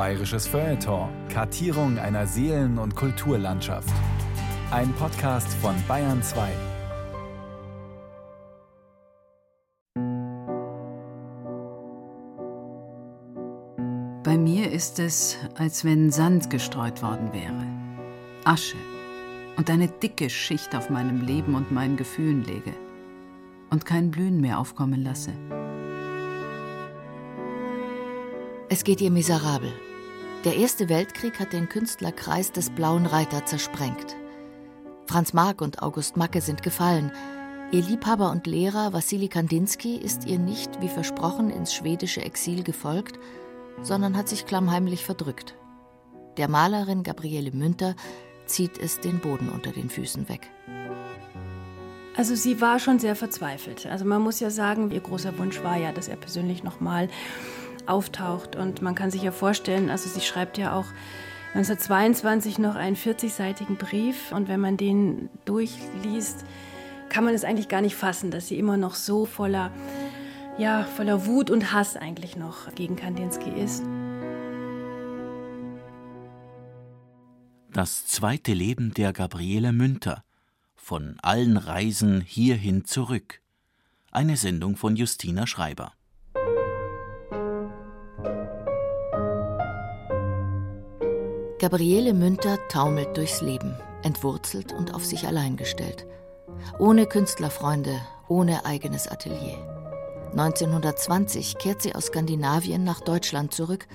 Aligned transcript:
Bayerisches 0.00 0.46
Feuilleton. 0.46 1.10
Kartierung 1.28 1.98
einer 1.98 2.26
Seelen- 2.26 2.78
und 2.78 2.96
Kulturlandschaft. 2.96 3.92
Ein 4.70 4.94
Podcast 4.94 5.52
von 5.60 5.74
Bayern 5.86 6.22
2. 6.22 6.48
Bei 14.24 14.38
mir 14.38 14.72
ist 14.72 14.98
es, 14.98 15.36
als 15.56 15.84
wenn 15.84 16.10
Sand 16.10 16.48
gestreut 16.48 17.02
worden 17.02 17.34
wäre. 17.34 17.66
Asche 18.44 18.78
und 19.58 19.68
eine 19.68 19.88
dicke 19.88 20.30
Schicht 20.30 20.74
auf 20.74 20.88
meinem 20.88 21.26
Leben 21.26 21.54
und 21.54 21.72
meinen 21.72 21.98
Gefühlen 21.98 22.42
lege 22.42 22.72
und 23.68 23.84
kein 23.84 24.10
Blühen 24.10 24.40
mehr 24.40 24.60
aufkommen 24.60 25.04
lasse. 25.04 25.34
Es 28.70 28.82
geht 28.82 29.02
ihr 29.02 29.10
miserabel. 29.10 29.74
Der 30.44 30.56
Erste 30.56 30.88
Weltkrieg 30.88 31.38
hat 31.38 31.52
den 31.52 31.68
Künstlerkreis 31.68 32.50
des 32.50 32.70
Blauen 32.70 33.04
Reiter 33.04 33.44
zersprengt. 33.44 34.16
Franz 35.04 35.34
Marc 35.34 35.60
und 35.60 35.82
August 35.82 36.16
Macke 36.16 36.40
sind 36.40 36.62
gefallen. 36.62 37.12
Ihr 37.72 37.82
Liebhaber 37.82 38.30
und 38.30 38.46
Lehrer 38.46 38.94
Wassili 38.94 39.28
Kandinsky 39.28 39.96
ist 39.96 40.26
ihr 40.26 40.38
nicht, 40.38 40.80
wie 40.80 40.88
versprochen, 40.88 41.50
ins 41.50 41.74
schwedische 41.74 42.22
Exil 42.22 42.62
gefolgt, 42.62 43.18
sondern 43.82 44.16
hat 44.16 44.30
sich 44.30 44.46
klammheimlich 44.46 45.04
verdrückt. 45.04 45.56
Der 46.38 46.48
Malerin 46.48 47.02
Gabriele 47.02 47.50
Münter 47.50 47.94
zieht 48.46 48.78
es 48.78 48.98
den 48.98 49.18
Boden 49.18 49.50
unter 49.50 49.72
den 49.72 49.90
Füßen 49.90 50.30
weg. 50.30 50.48
Also 52.16 52.34
sie 52.34 52.62
war 52.62 52.78
schon 52.78 52.98
sehr 52.98 53.14
verzweifelt. 53.14 53.84
Also 53.84 54.06
man 54.06 54.22
muss 54.22 54.40
ja 54.40 54.48
sagen, 54.48 54.90
ihr 54.90 55.00
großer 55.00 55.36
Wunsch 55.36 55.62
war 55.62 55.76
ja, 55.76 55.92
dass 55.92 56.08
er 56.08 56.16
persönlich 56.16 56.64
nochmal 56.64 57.08
auftaucht. 57.90 58.56
Und 58.56 58.82
man 58.82 58.94
kann 58.94 59.10
sich 59.10 59.22
ja 59.22 59.32
vorstellen, 59.32 59.90
also 59.90 60.08
sie 60.08 60.20
schreibt 60.20 60.58
ja 60.58 60.74
auch 60.74 60.86
1922 61.54 62.58
noch 62.58 62.76
einen 62.76 62.96
40-seitigen 62.96 63.76
Brief. 63.76 64.32
Und 64.32 64.48
wenn 64.48 64.60
man 64.60 64.76
den 64.76 65.28
durchliest, 65.44 66.44
kann 67.08 67.24
man 67.24 67.34
es 67.34 67.44
eigentlich 67.44 67.68
gar 67.68 67.80
nicht 67.80 67.96
fassen, 67.96 68.30
dass 68.30 68.48
sie 68.48 68.58
immer 68.58 68.76
noch 68.76 68.94
so 68.94 69.26
voller, 69.26 69.72
ja, 70.58 70.84
voller 70.84 71.26
Wut 71.26 71.50
und 71.50 71.72
Hass 71.72 71.96
eigentlich 71.96 72.36
noch 72.36 72.74
gegen 72.74 72.96
Kandinsky 72.96 73.50
ist. 73.50 73.82
Das 77.72 78.06
zweite 78.06 78.52
Leben 78.52 78.94
der 78.94 79.12
Gabriele 79.12 79.72
Münter 79.72 80.24
von 80.74 81.16
allen 81.22 81.56
Reisen 81.56 82.20
hierhin 82.20 82.84
zurück. 82.84 83.40
Eine 84.10 84.36
Sendung 84.36 84.76
von 84.76 84.96
Justina 84.96 85.46
Schreiber. 85.46 85.92
Gabriele 91.60 92.14
Münter 92.14 92.56
taumelt 92.68 93.18
durchs 93.18 93.42
Leben, 93.42 93.76
entwurzelt 94.02 94.72
und 94.72 94.94
auf 94.94 95.04
sich 95.04 95.26
allein 95.26 95.58
gestellt. 95.58 96.06
Ohne 96.78 97.04
Künstlerfreunde, 97.04 98.00
ohne 98.28 98.64
eigenes 98.64 99.06
Atelier. 99.06 99.58
1920 100.30 101.58
kehrt 101.58 101.82
sie 101.82 101.94
aus 101.94 102.06
Skandinavien 102.06 102.82
nach 102.82 103.02
Deutschland 103.02 103.52
zurück 103.52 103.88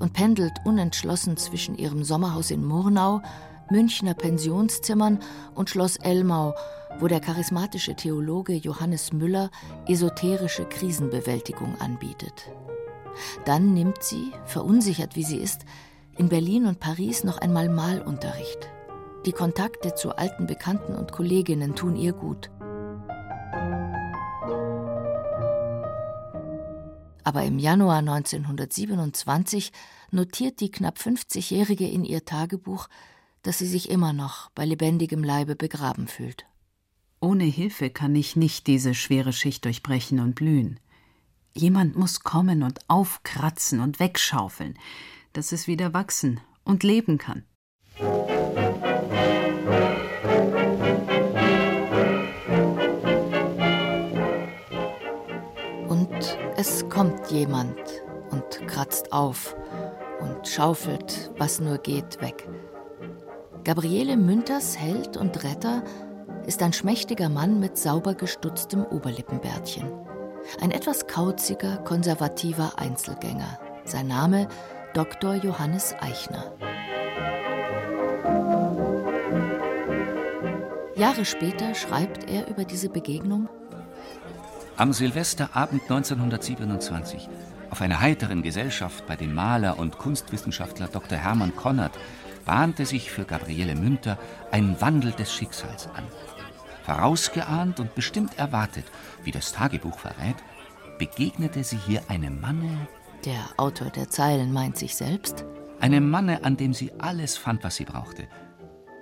und 0.00 0.14
pendelt 0.14 0.50
unentschlossen 0.64 1.36
zwischen 1.36 1.78
ihrem 1.78 2.02
Sommerhaus 2.02 2.50
in 2.50 2.64
Murnau, 2.64 3.22
Münchner 3.70 4.14
Pensionszimmern 4.14 5.20
und 5.54 5.70
Schloss 5.70 5.98
Elmau, 5.98 6.56
wo 6.98 7.06
der 7.06 7.20
charismatische 7.20 7.94
Theologe 7.94 8.54
Johannes 8.54 9.12
Müller 9.12 9.52
esoterische 9.86 10.64
Krisenbewältigung 10.64 11.80
anbietet. 11.80 12.50
Dann 13.44 13.74
nimmt 13.74 14.02
sie, 14.02 14.32
verunsichert 14.44 15.14
wie 15.14 15.22
sie 15.22 15.38
ist, 15.38 15.60
in 16.16 16.28
Berlin 16.28 16.66
und 16.66 16.80
Paris 16.80 17.24
noch 17.24 17.38
einmal 17.38 17.68
Malunterricht. 17.68 18.68
Die 19.26 19.32
Kontakte 19.32 19.94
zu 19.94 20.16
alten 20.16 20.46
Bekannten 20.46 20.94
und 20.94 21.12
Kolleginnen 21.12 21.74
tun 21.74 21.96
ihr 21.96 22.12
gut. 22.12 22.50
Aber 27.24 27.44
im 27.44 27.58
Januar 27.58 27.98
1927 27.98 29.72
notiert 30.10 30.60
die 30.60 30.70
knapp 30.70 30.98
50-Jährige 30.98 31.88
in 31.88 32.04
ihr 32.04 32.24
Tagebuch, 32.24 32.88
dass 33.42 33.58
sie 33.58 33.66
sich 33.66 33.90
immer 33.90 34.12
noch 34.12 34.50
bei 34.50 34.64
lebendigem 34.64 35.22
Leibe 35.22 35.56
begraben 35.56 36.08
fühlt. 36.08 36.46
Ohne 37.20 37.44
Hilfe 37.44 37.90
kann 37.90 38.16
ich 38.16 38.34
nicht 38.34 38.66
diese 38.66 38.94
schwere 38.94 39.32
Schicht 39.32 39.64
durchbrechen 39.64 40.18
und 40.18 40.34
blühen. 40.34 40.80
Jemand 41.54 41.96
muss 41.96 42.20
kommen 42.20 42.64
und 42.64 42.80
aufkratzen 42.88 43.80
und 43.80 44.00
wegschaufeln, 44.00 44.76
dass 45.32 45.52
es 45.52 45.66
wieder 45.66 45.92
wachsen 45.94 46.40
und 46.64 46.82
leben 46.82 47.18
kann. 47.18 47.44
Und 55.88 56.38
es 56.56 56.88
kommt 56.88 57.30
jemand 57.30 57.76
und 58.30 58.66
kratzt 58.66 59.12
auf 59.12 59.56
und 60.20 60.46
schaufelt, 60.46 61.32
was 61.38 61.60
nur 61.60 61.78
geht, 61.78 62.20
weg. 62.20 62.48
Gabriele 63.64 64.16
Münters 64.16 64.76
Held 64.76 65.16
und 65.16 65.44
Retter 65.44 65.84
ist 66.46 66.62
ein 66.62 66.72
schmächtiger 66.72 67.28
Mann 67.28 67.60
mit 67.60 67.78
sauber 67.78 68.14
gestutztem 68.14 68.84
Oberlippenbärtchen. 68.84 69.88
Ein 70.60 70.72
etwas 70.72 71.06
kauziger, 71.06 71.76
konservativer 71.78 72.78
Einzelgänger. 72.78 73.60
Sein 73.84 74.08
Name 74.08 74.48
Dr. 74.94 75.36
Johannes 75.36 75.94
Eichner. 76.00 76.52
Jahre 80.94 81.24
später 81.24 81.74
schreibt 81.74 82.28
er 82.28 82.46
über 82.48 82.66
diese 82.66 82.90
Begegnung 82.90 83.48
Am 84.76 84.92
Silvesterabend 84.92 85.80
1927, 85.84 87.26
auf 87.70 87.80
einer 87.80 88.00
heiteren 88.00 88.42
Gesellschaft 88.42 89.06
bei 89.06 89.16
dem 89.16 89.34
Maler 89.34 89.78
und 89.78 89.96
Kunstwissenschaftler 89.96 90.88
Dr. 90.88 91.16
Hermann 91.16 91.56
Konrad, 91.56 91.92
bahnte 92.44 92.84
sich 92.84 93.10
für 93.10 93.24
Gabriele 93.24 93.74
Münter 93.74 94.18
ein 94.50 94.78
Wandel 94.82 95.12
des 95.12 95.32
Schicksals 95.32 95.88
an. 95.94 96.04
Vorausgeahnt 96.84 97.80
und 97.80 97.94
bestimmt 97.94 98.38
erwartet, 98.38 98.84
wie 99.24 99.30
das 99.30 99.52
Tagebuch 99.52 99.98
verrät, 99.98 100.36
begegnete 100.98 101.64
sie 101.64 101.78
hier 101.78 102.02
einem 102.08 102.42
Manne, 102.42 102.86
der 103.24 103.48
Autor 103.56 103.90
der 103.90 104.08
Zeilen 104.10 104.52
meint 104.52 104.76
sich 104.76 104.96
selbst, 104.96 105.44
einem 105.80 106.10
Manne, 106.10 106.44
an 106.44 106.56
dem 106.56 106.74
sie 106.74 106.92
alles 106.98 107.36
fand, 107.36 107.64
was 107.64 107.76
sie 107.76 107.84
brauchte, 107.84 108.28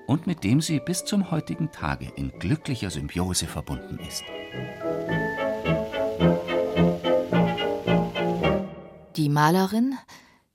und 0.06 0.26
mit 0.26 0.44
dem 0.44 0.60
sie 0.60 0.80
bis 0.80 1.04
zum 1.04 1.30
heutigen 1.30 1.70
Tage 1.70 2.10
in 2.16 2.30
glücklicher 2.38 2.90
Symbiose 2.90 3.46
verbunden 3.46 3.98
ist. 3.98 4.22
Die 9.16 9.28
Malerin, 9.28 9.96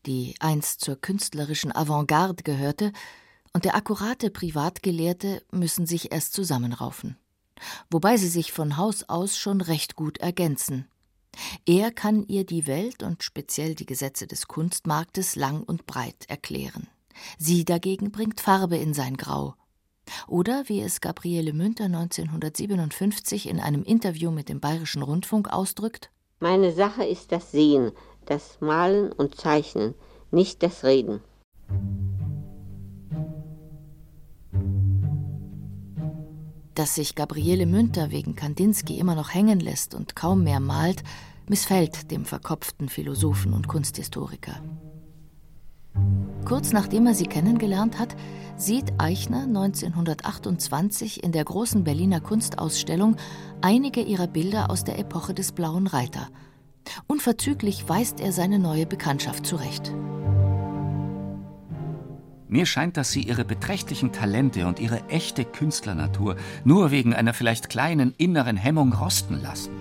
die 0.05 0.35
einst 0.39 0.81
zur 0.81 0.95
künstlerischen 0.95 1.75
Avantgarde 1.75 2.43
gehörte, 2.43 2.91
und 3.53 3.63
der 3.63 3.75
akkurate 3.75 4.31
Privatgelehrte 4.31 5.41
müssen 5.51 5.85
sich 5.85 6.11
erst 6.11 6.33
zusammenraufen. 6.33 7.17
Wobei 7.89 8.17
sie 8.17 8.27
sich 8.27 8.51
von 8.51 8.75
Haus 8.75 9.07
aus 9.07 9.37
schon 9.37 9.61
recht 9.61 9.95
gut 9.95 10.17
ergänzen. 10.17 10.89
Er 11.65 11.91
kann 11.91 12.25
ihr 12.27 12.45
die 12.45 12.67
Welt 12.67 13.03
und 13.03 13.23
speziell 13.23 13.75
die 13.75 13.85
Gesetze 13.85 14.27
des 14.27 14.47
Kunstmarktes 14.47 15.35
lang 15.35 15.63
und 15.63 15.85
breit 15.85 16.25
erklären. 16.27 16.87
Sie 17.37 17.65
dagegen 17.65 18.11
bringt 18.11 18.41
Farbe 18.41 18.77
in 18.77 18.93
sein 18.93 19.17
Grau. 19.17 19.55
Oder 20.27 20.63
wie 20.67 20.81
es 20.81 21.01
Gabriele 21.01 21.53
Münter 21.53 21.85
1957 21.85 23.49
in 23.49 23.59
einem 23.59 23.83
Interview 23.83 24.31
mit 24.31 24.49
dem 24.49 24.59
Bayerischen 24.59 25.01
Rundfunk 25.01 25.51
ausdrückt: 25.51 26.11
Meine 26.39 26.71
Sache 26.71 27.05
ist 27.05 27.31
das 27.31 27.51
Sehen, 27.51 27.91
das 28.25 28.59
Malen 28.61 29.11
und 29.11 29.35
Zeichnen, 29.35 29.95
nicht 30.31 30.61
das 30.61 30.83
Reden. 30.83 31.21
Dass 36.75 36.95
sich 36.95 37.15
Gabriele 37.15 37.65
Münter 37.65 38.11
wegen 38.11 38.35
Kandinsky 38.35 38.99
immer 38.99 39.15
noch 39.15 39.33
hängen 39.33 39.61
lässt 39.61 39.95
und 39.95 40.15
kaum 40.15 40.43
mehr 40.43 40.59
malt, 40.59 41.03
missfällt 41.47 42.11
dem 42.11 42.25
verkopften 42.25 42.89
Philosophen 42.89 43.53
und 43.53 43.69
Kunsthistoriker. 43.69 44.61
Kurz 46.43 46.73
nachdem 46.73 47.07
er 47.07 47.15
sie 47.15 47.27
kennengelernt 47.27 47.97
hat, 47.97 48.15
sieht 48.57 48.93
Eichner 48.99 49.43
1928 49.43 51.23
in 51.23 51.31
der 51.31 51.45
großen 51.45 51.83
Berliner 51.83 52.19
Kunstausstellung 52.19 53.15
einige 53.61 54.01
ihrer 54.01 54.27
Bilder 54.27 54.69
aus 54.69 54.83
der 54.83 54.99
Epoche 54.99 55.33
des 55.33 55.53
Blauen 55.53 55.87
Reiter. 55.87 56.27
Unverzüglich 57.07 57.87
weist 57.89 58.19
er 58.19 58.31
seine 58.31 58.59
neue 58.59 58.85
Bekanntschaft 58.85 59.45
zurecht. 59.45 59.93
Mir 62.47 62.65
scheint, 62.65 62.97
dass 62.97 63.11
Sie 63.11 63.23
Ihre 63.23 63.43
beträchtlichen 63.43 64.11
Talente 64.11 64.67
und 64.67 64.79
Ihre 64.79 65.07
echte 65.07 65.45
Künstlernatur 65.45 66.35
nur 66.63 66.91
wegen 66.91 67.13
einer 67.13 67.33
vielleicht 67.33 67.69
kleinen 67.69 68.13
inneren 68.17 68.57
Hemmung 68.57 68.93
rosten 68.93 69.41
lassen. 69.41 69.71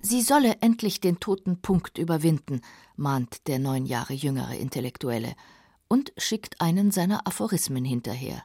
Sie 0.00 0.22
solle 0.22 0.56
endlich 0.62 1.00
den 1.00 1.20
toten 1.20 1.60
Punkt 1.60 1.98
überwinden, 1.98 2.62
mahnt 2.96 3.46
der 3.46 3.58
neun 3.58 3.84
Jahre 3.84 4.14
jüngere 4.14 4.54
Intellektuelle 4.54 5.34
und 5.86 6.12
schickt 6.16 6.62
einen 6.62 6.90
seiner 6.90 7.26
Aphorismen 7.26 7.84
hinterher. 7.84 8.42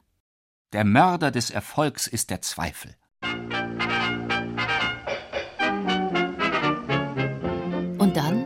Der 0.74 0.84
Mörder 0.84 1.32
des 1.32 1.52
Erfolgs 1.52 2.08
ist 2.08 2.32
der 2.32 2.42
Zweifel. 2.42 2.96
Und 7.98 8.18
dann, 8.18 8.43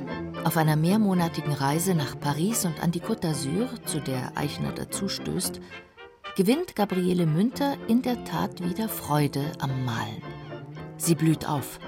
auf 0.48 0.56
einer 0.56 0.78
mehrmonatigen 0.78 1.52
Reise 1.52 1.94
nach 1.94 2.18
Paris 2.18 2.64
und 2.64 2.82
an 2.82 2.92
die 2.92 3.02
Côte 3.02 3.24
d'Azur, 3.24 3.68
zu 3.84 4.00
der 4.00 4.32
Eichner 4.38 4.72
dazustößt, 4.72 5.60
gewinnt 6.38 6.74
Gabriele 6.74 7.26
Münter 7.26 7.76
in 7.90 8.02
der 8.02 8.24
Tat 8.24 8.64
wieder 8.64 8.88
Freude 8.88 9.52
am 9.60 9.84
Malen. 9.84 10.22
Sie 10.96 11.16
blüht 11.16 11.46
auf. 11.50 11.82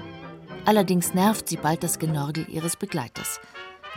Allerdings 0.66 1.14
nervt 1.14 1.48
sie 1.48 1.56
bald 1.56 1.82
das 1.82 1.98
Genorgel 1.98 2.46
ihres 2.50 2.76
Begleiters. 2.76 3.40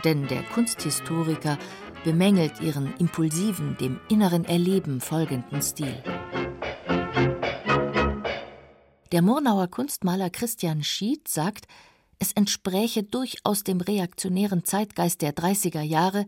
Denn 0.02 0.28
der 0.28 0.42
Kunsthistoriker 0.44 1.58
bemängelt 2.02 2.62
ihren 2.62 2.96
impulsiven, 2.96 3.76
dem 3.78 4.00
inneren 4.08 4.46
Erleben 4.46 5.02
folgenden 5.02 5.60
Stil. 5.60 6.02
Der 9.12 9.20
Murnauer 9.20 9.68
Kunstmaler 9.68 10.30
Christian 10.30 10.82
Schied 10.82 11.28
sagt, 11.28 11.66
es 12.18 12.32
entspräche 12.32 13.02
durchaus 13.02 13.64
dem 13.64 13.80
reaktionären 13.80 14.64
Zeitgeist 14.64 15.22
der 15.22 15.34
30er 15.34 15.82
Jahre, 15.82 16.26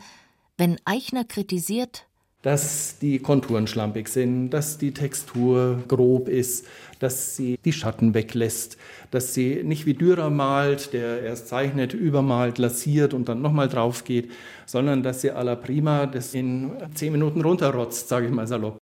wenn 0.57 0.79
Eichner 0.85 1.25
kritisiert, 1.25 2.07
dass 2.47 3.01
die 3.01 3.19
Konturen 3.19 3.67
schlampig 3.67 4.07
sind, 4.07 4.51
dass 4.51 4.79
die 4.79 4.93
Textur 4.93 5.83
grob 5.89 6.29
ist, 6.29 6.65
dass 7.01 7.35
sie 7.35 7.59
die 7.65 7.73
Schatten 7.73 8.15
weglässt, 8.15 8.77
dass 9.11 9.35
sie 9.35 9.65
nicht 9.65 9.85
wie 9.85 9.95
Dürer 9.95 10.31
malt, 10.31 10.93
der 10.93 11.23
erst 11.23 11.49
zeichnet, 11.49 11.93
übermalt, 11.93 12.59
lassiert 12.59 13.15
und 13.15 13.29
dann 13.29 13.43
nochmal 13.43 13.69
drauf 13.69 14.05
geht, 14.05 14.31
sondern 14.65 15.03
dass 15.03 15.23
sie 15.23 15.33
à 15.33 15.43
la 15.43 15.57
prima 15.57 16.07
das 16.07 16.35
in 16.35 16.71
zehn 16.95 17.11
Minuten 17.11 17.41
runterrotzt, 17.41 18.09
sage 18.09 18.27
ich 18.27 18.33
mal 18.33 18.47
salopp. 18.47 18.79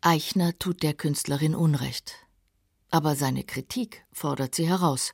Eichner 0.00 0.56
tut 0.58 0.84
der 0.84 0.94
Künstlerin 0.94 1.56
Unrecht. 1.56 2.14
Aber 2.90 3.16
seine 3.16 3.42
Kritik 3.42 4.04
fordert 4.12 4.54
sie 4.54 4.68
heraus. 4.68 5.12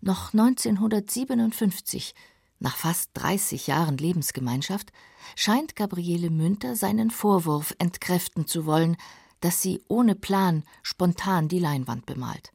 Noch 0.00 0.32
1957 0.32 2.14
nach 2.58 2.76
fast 2.76 3.10
30 3.14 3.66
Jahren 3.66 3.96
Lebensgemeinschaft 3.96 4.92
scheint 5.34 5.74
Gabriele 5.74 6.30
Münter 6.30 6.76
seinen 6.76 7.10
Vorwurf 7.10 7.74
entkräften 7.78 8.46
zu 8.46 8.66
wollen, 8.66 8.96
dass 9.40 9.60
sie 9.60 9.82
ohne 9.88 10.14
Plan 10.14 10.62
spontan 10.82 11.48
die 11.48 11.58
Leinwand 11.58 12.06
bemalt. 12.06 12.52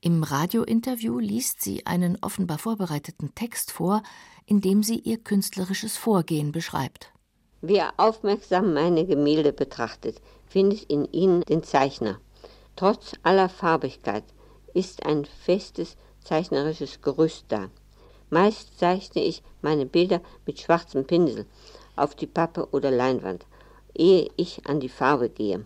Im 0.00 0.22
Radiointerview 0.22 1.18
liest 1.18 1.62
sie 1.62 1.86
einen 1.86 2.18
offenbar 2.20 2.58
vorbereiteten 2.58 3.34
Text 3.34 3.72
vor, 3.72 4.02
in 4.46 4.60
dem 4.60 4.82
sie 4.82 5.00
ihr 5.00 5.18
künstlerisches 5.18 5.96
Vorgehen 5.96 6.52
beschreibt. 6.52 7.12
Wer 7.62 7.94
aufmerksam 7.96 8.74
meine 8.74 9.06
Gemälde 9.06 9.52
betrachtet, 9.52 10.20
findet 10.46 10.84
in 10.84 11.04
ihnen 11.06 11.40
den 11.42 11.64
Zeichner. 11.64 12.20
Trotz 12.76 13.14
aller 13.24 13.48
Farbigkeit 13.48 14.24
ist 14.74 15.04
ein 15.04 15.24
festes 15.24 15.96
zeichnerisches 16.26 17.00
Gerüst 17.00 17.46
da. 17.48 17.70
Meist 18.30 18.78
zeichne 18.78 19.22
ich 19.22 19.42
meine 19.62 19.86
Bilder 19.86 20.20
mit 20.46 20.60
schwarzem 20.60 21.06
Pinsel 21.06 21.46
auf 21.94 22.14
die 22.14 22.26
Pappe 22.26 22.68
oder 22.72 22.90
Leinwand, 22.90 23.46
ehe 23.94 24.30
ich 24.36 24.66
an 24.66 24.80
die 24.80 24.88
Farbe 24.88 25.30
gehe. 25.30 25.64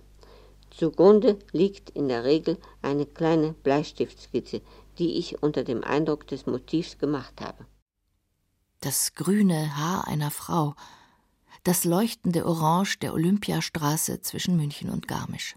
Zugrunde 0.70 1.38
liegt 1.52 1.90
in 1.90 2.08
der 2.08 2.24
Regel 2.24 2.58
eine 2.80 3.06
kleine 3.06 3.52
Bleistiftskizze, 3.52 4.60
die 4.98 5.18
ich 5.18 5.42
unter 5.42 5.64
dem 5.64 5.82
Eindruck 5.82 6.26
des 6.26 6.46
Motivs 6.46 6.98
gemacht 6.98 7.40
habe. 7.40 7.66
Das 8.80 9.14
grüne 9.14 9.76
Haar 9.76 10.06
einer 10.06 10.30
Frau, 10.30 10.74
das 11.64 11.84
leuchtende 11.84 12.46
Orange 12.46 12.98
der 12.98 13.12
Olympiastraße 13.12 14.22
zwischen 14.22 14.56
München 14.56 14.90
und 14.90 15.08
Garmisch. 15.08 15.56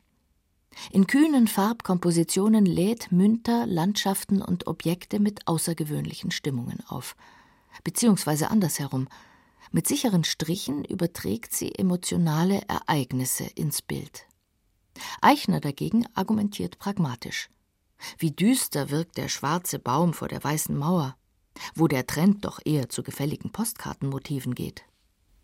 In 0.92 1.08
kühnen 1.08 1.48
Farbkompositionen 1.48 2.66
lädt 2.66 3.12
Münter 3.12 3.66
Landschaften 3.66 4.42
und 4.42 4.68
Objekte 4.68 5.20
mit 5.20 5.48
außergewöhnlichen 5.48 6.32
Stimmungen 6.32 6.84
auf. 6.88 7.16
Beziehungsweise 7.84 8.50
andersherum. 8.50 9.08
Mit 9.72 9.88
sicheren 9.88 10.24
Strichen 10.24 10.86
überträgt 10.86 11.54
sie 11.54 11.74
emotionale 11.74 12.62
Ereignisse 12.68 13.46
ins 13.56 13.82
Bild. 13.82 14.28
Eichner 15.22 15.60
dagegen 15.60 16.06
argumentiert 16.14 16.78
pragmatisch. 16.78 17.50
Wie 18.18 18.32
düster 18.32 18.90
wirkt 18.90 19.18
der 19.18 19.30
schwarze 19.30 19.80
Baum 19.80 20.14
vor 20.14 20.28
der 20.28 20.44
weißen 20.44 20.78
Mauer, 20.78 21.16
wo 21.76 21.88
der 21.88 22.06
Trend 22.06 22.46
doch 22.46 22.60
eher 22.64 22.90
zu 22.90 23.04
gefälligen 23.04 23.52
Postkartenmotiven 23.52 24.54
geht. 24.54 24.84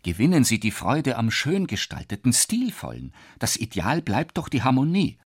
Gewinnen 0.02 0.44
Sie 0.44 0.58
die 0.58 0.70
Freude 0.70 1.16
am 1.16 1.30
schön 1.30 1.66
gestalteten, 1.66 2.32
stilvollen. 2.32 3.12
Das 3.38 3.56
Ideal 3.56 4.00
bleibt 4.00 4.38
doch 4.38 4.48
die 4.48 4.62
Harmonie. 4.62 5.18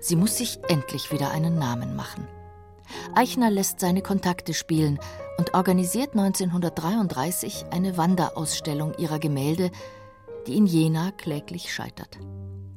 Sie 0.00 0.16
muss 0.16 0.36
sich 0.36 0.58
endlich 0.68 1.10
wieder 1.10 1.30
einen 1.30 1.58
Namen 1.58 1.96
machen. 1.96 2.26
Eichner 3.14 3.50
lässt 3.50 3.80
seine 3.80 4.02
Kontakte 4.02 4.54
spielen 4.54 4.98
und 5.38 5.54
organisiert 5.54 6.10
1933 6.12 7.66
eine 7.70 7.96
Wanderausstellung 7.96 8.94
ihrer 8.98 9.18
Gemälde, 9.18 9.70
die 10.46 10.56
in 10.56 10.66
Jena 10.66 11.10
kläglich 11.12 11.72
scheitert. 11.72 12.18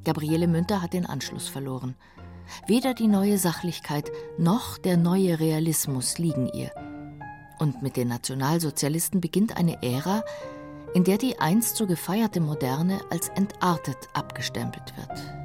Gabriele 0.04 0.48
Münter 0.48 0.82
hat 0.82 0.94
den 0.94 1.06
Anschluss 1.06 1.48
verloren. 1.48 1.96
Weder 2.68 2.94
die 2.94 3.08
neue 3.08 3.38
Sachlichkeit 3.38 4.12
noch 4.38 4.78
der 4.78 4.98
neue 4.98 5.40
Realismus 5.40 6.18
liegen 6.18 6.48
ihr. 6.54 6.72
Und 7.60 7.82
mit 7.82 7.98
den 7.98 8.08
Nationalsozialisten 8.08 9.22
beginnt 9.22 9.58
eine 9.58 9.82
Ära, 9.84 10.24
in 10.94 11.04
der 11.04 11.18
die 11.18 11.40
einst 11.40 11.78
so 11.78 11.88
gefeierte 11.88 12.40
Moderne 12.40 13.00
als 13.10 13.30
entartet 13.30 14.10
abgestempelt 14.14 14.94
wird. 14.98 15.42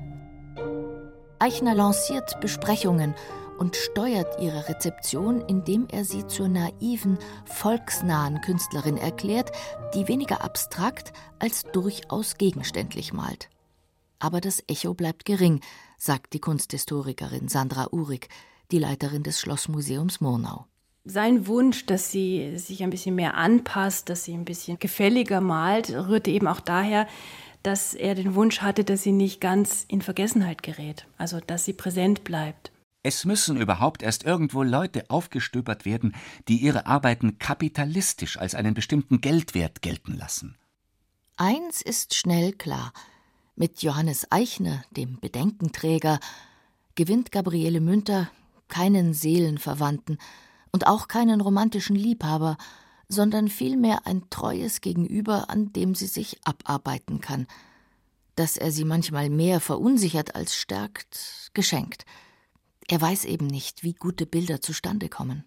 Eichner 1.38 1.74
lanciert 1.74 2.40
Besprechungen 2.40 3.14
und 3.58 3.76
steuert 3.76 4.40
ihre 4.40 4.68
Rezeption, 4.68 5.42
indem 5.42 5.86
er 5.90 6.04
sie 6.04 6.26
zur 6.26 6.48
naiven, 6.48 7.18
volksnahen 7.44 8.40
Künstlerin 8.40 8.96
erklärt, 8.96 9.52
die 9.94 10.08
weniger 10.08 10.42
abstrakt 10.42 11.12
als 11.38 11.64
durchaus 11.72 12.36
gegenständlich 12.36 13.12
malt. 13.12 13.48
Aber 14.18 14.40
das 14.40 14.62
Echo 14.66 14.94
bleibt 14.94 15.24
gering, 15.24 15.60
sagt 15.98 16.32
die 16.32 16.40
Kunsthistorikerin 16.40 17.48
Sandra 17.48 17.88
Uhrig, 17.92 18.28
die 18.70 18.78
Leiterin 18.78 19.22
des 19.22 19.40
Schlossmuseums 19.40 20.20
Murnau. 20.20 20.66
Sein 21.04 21.46
Wunsch, 21.46 21.86
dass 21.86 22.10
sie 22.10 22.58
sich 22.58 22.82
ein 22.82 22.90
bisschen 22.90 23.14
mehr 23.14 23.34
anpasst, 23.34 24.08
dass 24.08 24.24
sie 24.24 24.34
ein 24.34 24.44
bisschen 24.44 24.78
gefälliger 24.78 25.40
malt, 25.40 25.90
rührte 25.90 26.30
eben 26.30 26.48
auch 26.48 26.60
daher, 26.60 27.06
dass 27.62 27.94
er 27.94 28.14
den 28.14 28.34
Wunsch 28.34 28.60
hatte, 28.60 28.84
dass 28.84 29.02
sie 29.02 29.12
nicht 29.12 29.40
ganz 29.40 29.84
in 29.88 30.02
Vergessenheit 30.02 30.62
gerät, 30.62 31.06
also 31.16 31.40
dass 31.40 31.64
sie 31.64 31.72
präsent 31.72 32.24
bleibt. 32.24 32.72
Es 33.02 33.24
müssen 33.24 33.56
überhaupt 33.56 34.02
erst 34.02 34.24
irgendwo 34.24 34.64
Leute 34.64 35.04
aufgestöbert 35.10 35.84
werden, 35.84 36.16
die 36.48 36.56
ihre 36.56 36.86
Arbeiten 36.86 37.38
kapitalistisch 37.38 38.36
als 38.36 38.56
einen 38.56 38.74
bestimmten 38.74 39.20
Geldwert 39.20 39.80
gelten 39.80 40.14
lassen. 40.14 40.56
Eins 41.36 41.82
ist 41.82 42.14
schnell 42.14 42.52
klar. 42.52 42.92
Mit 43.58 43.82
Johannes 43.82 44.30
Eichner, 44.30 44.84
dem 44.90 45.18
Bedenkenträger, 45.18 46.20
gewinnt 46.94 47.32
Gabriele 47.32 47.80
Münter 47.80 48.30
keinen 48.68 49.14
Seelenverwandten 49.14 50.18
und 50.72 50.86
auch 50.86 51.08
keinen 51.08 51.40
romantischen 51.40 51.96
Liebhaber, 51.96 52.58
sondern 53.08 53.48
vielmehr 53.48 54.06
ein 54.06 54.28
treues 54.28 54.82
Gegenüber, 54.82 55.48
an 55.48 55.72
dem 55.72 55.94
sie 55.94 56.06
sich 56.06 56.38
abarbeiten 56.44 57.22
kann. 57.22 57.46
Dass 58.34 58.58
er 58.58 58.70
sie 58.70 58.84
manchmal 58.84 59.30
mehr 59.30 59.60
verunsichert 59.60 60.34
als 60.34 60.54
stärkt, 60.54 61.50
geschenkt. 61.54 62.04
Er 62.88 63.00
weiß 63.00 63.24
eben 63.24 63.46
nicht, 63.46 63.82
wie 63.82 63.94
gute 63.94 64.26
Bilder 64.26 64.60
zustande 64.60 65.08
kommen. 65.08 65.44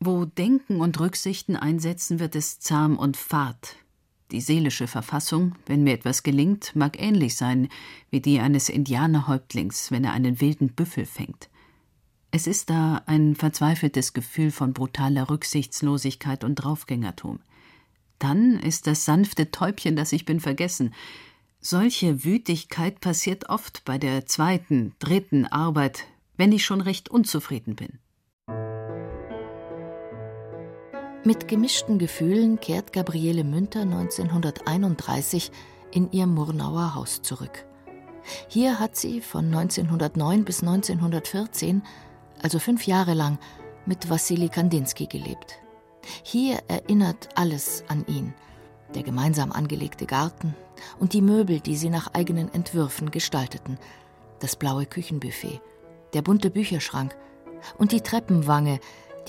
Wo 0.00 0.24
Denken 0.24 0.80
und 0.80 0.98
Rücksichten 0.98 1.54
einsetzen, 1.54 2.18
wird 2.18 2.34
es 2.34 2.58
zahm 2.58 2.98
und 2.98 3.16
fad. 3.16 3.76
Die 4.30 4.40
seelische 4.42 4.86
Verfassung, 4.86 5.54
wenn 5.66 5.84
mir 5.84 5.94
etwas 5.94 6.22
gelingt, 6.22 6.76
mag 6.76 7.00
ähnlich 7.00 7.36
sein 7.36 7.68
wie 8.10 8.20
die 8.20 8.40
eines 8.40 8.68
Indianerhäuptlings, 8.68 9.90
wenn 9.90 10.04
er 10.04 10.12
einen 10.12 10.40
wilden 10.40 10.68
Büffel 10.74 11.06
fängt. 11.06 11.48
Es 12.30 12.46
ist 12.46 12.68
da 12.68 13.02
ein 13.06 13.34
verzweifeltes 13.34 14.12
Gefühl 14.12 14.50
von 14.50 14.74
brutaler 14.74 15.30
Rücksichtslosigkeit 15.30 16.44
und 16.44 16.56
Draufgängertum. 16.56 17.40
Dann 18.18 18.58
ist 18.58 18.86
das 18.86 19.06
sanfte 19.06 19.50
Täubchen, 19.50 19.96
das 19.96 20.12
ich 20.12 20.26
bin, 20.26 20.40
vergessen. 20.40 20.92
Solche 21.60 22.24
Wütigkeit 22.24 23.00
passiert 23.00 23.48
oft 23.48 23.84
bei 23.86 23.96
der 23.96 24.26
zweiten, 24.26 24.94
dritten 24.98 25.46
Arbeit, 25.46 26.04
wenn 26.36 26.52
ich 26.52 26.66
schon 26.66 26.82
recht 26.82 27.08
unzufrieden 27.08 27.76
bin. 27.76 27.98
Mit 31.24 31.48
gemischten 31.48 31.98
Gefühlen 31.98 32.60
kehrt 32.60 32.92
Gabriele 32.92 33.42
Münter 33.42 33.80
1931 33.80 35.50
in 35.90 36.10
ihr 36.12 36.28
Murnauer 36.28 36.94
Haus 36.94 37.22
zurück. 37.22 37.66
Hier 38.46 38.78
hat 38.78 38.94
sie 38.94 39.20
von 39.20 39.46
1909 39.46 40.44
bis 40.44 40.62
1914, 40.62 41.82
also 42.40 42.60
fünf 42.60 42.86
Jahre 42.86 43.14
lang, 43.14 43.38
mit 43.84 44.08
Wassili 44.08 44.48
Kandinsky 44.48 45.06
gelebt. 45.06 45.58
Hier 46.22 46.60
erinnert 46.68 47.30
alles 47.34 47.82
an 47.88 48.06
ihn. 48.06 48.32
Der 48.94 49.02
gemeinsam 49.02 49.50
angelegte 49.50 50.06
Garten 50.06 50.54
und 51.00 51.14
die 51.14 51.20
Möbel, 51.20 51.58
die 51.58 51.76
sie 51.76 51.90
nach 51.90 52.14
eigenen 52.14 52.52
Entwürfen 52.54 53.10
gestalteten. 53.10 53.78
Das 54.38 54.54
blaue 54.54 54.86
Küchenbuffet, 54.86 55.60
der 56.14 56.22
bunte 56.22 56.50
Bücherschrank 56.50 57.16
und 57.76 57.90
die 57.90 58.02
Treppenwange, 58.02 58.78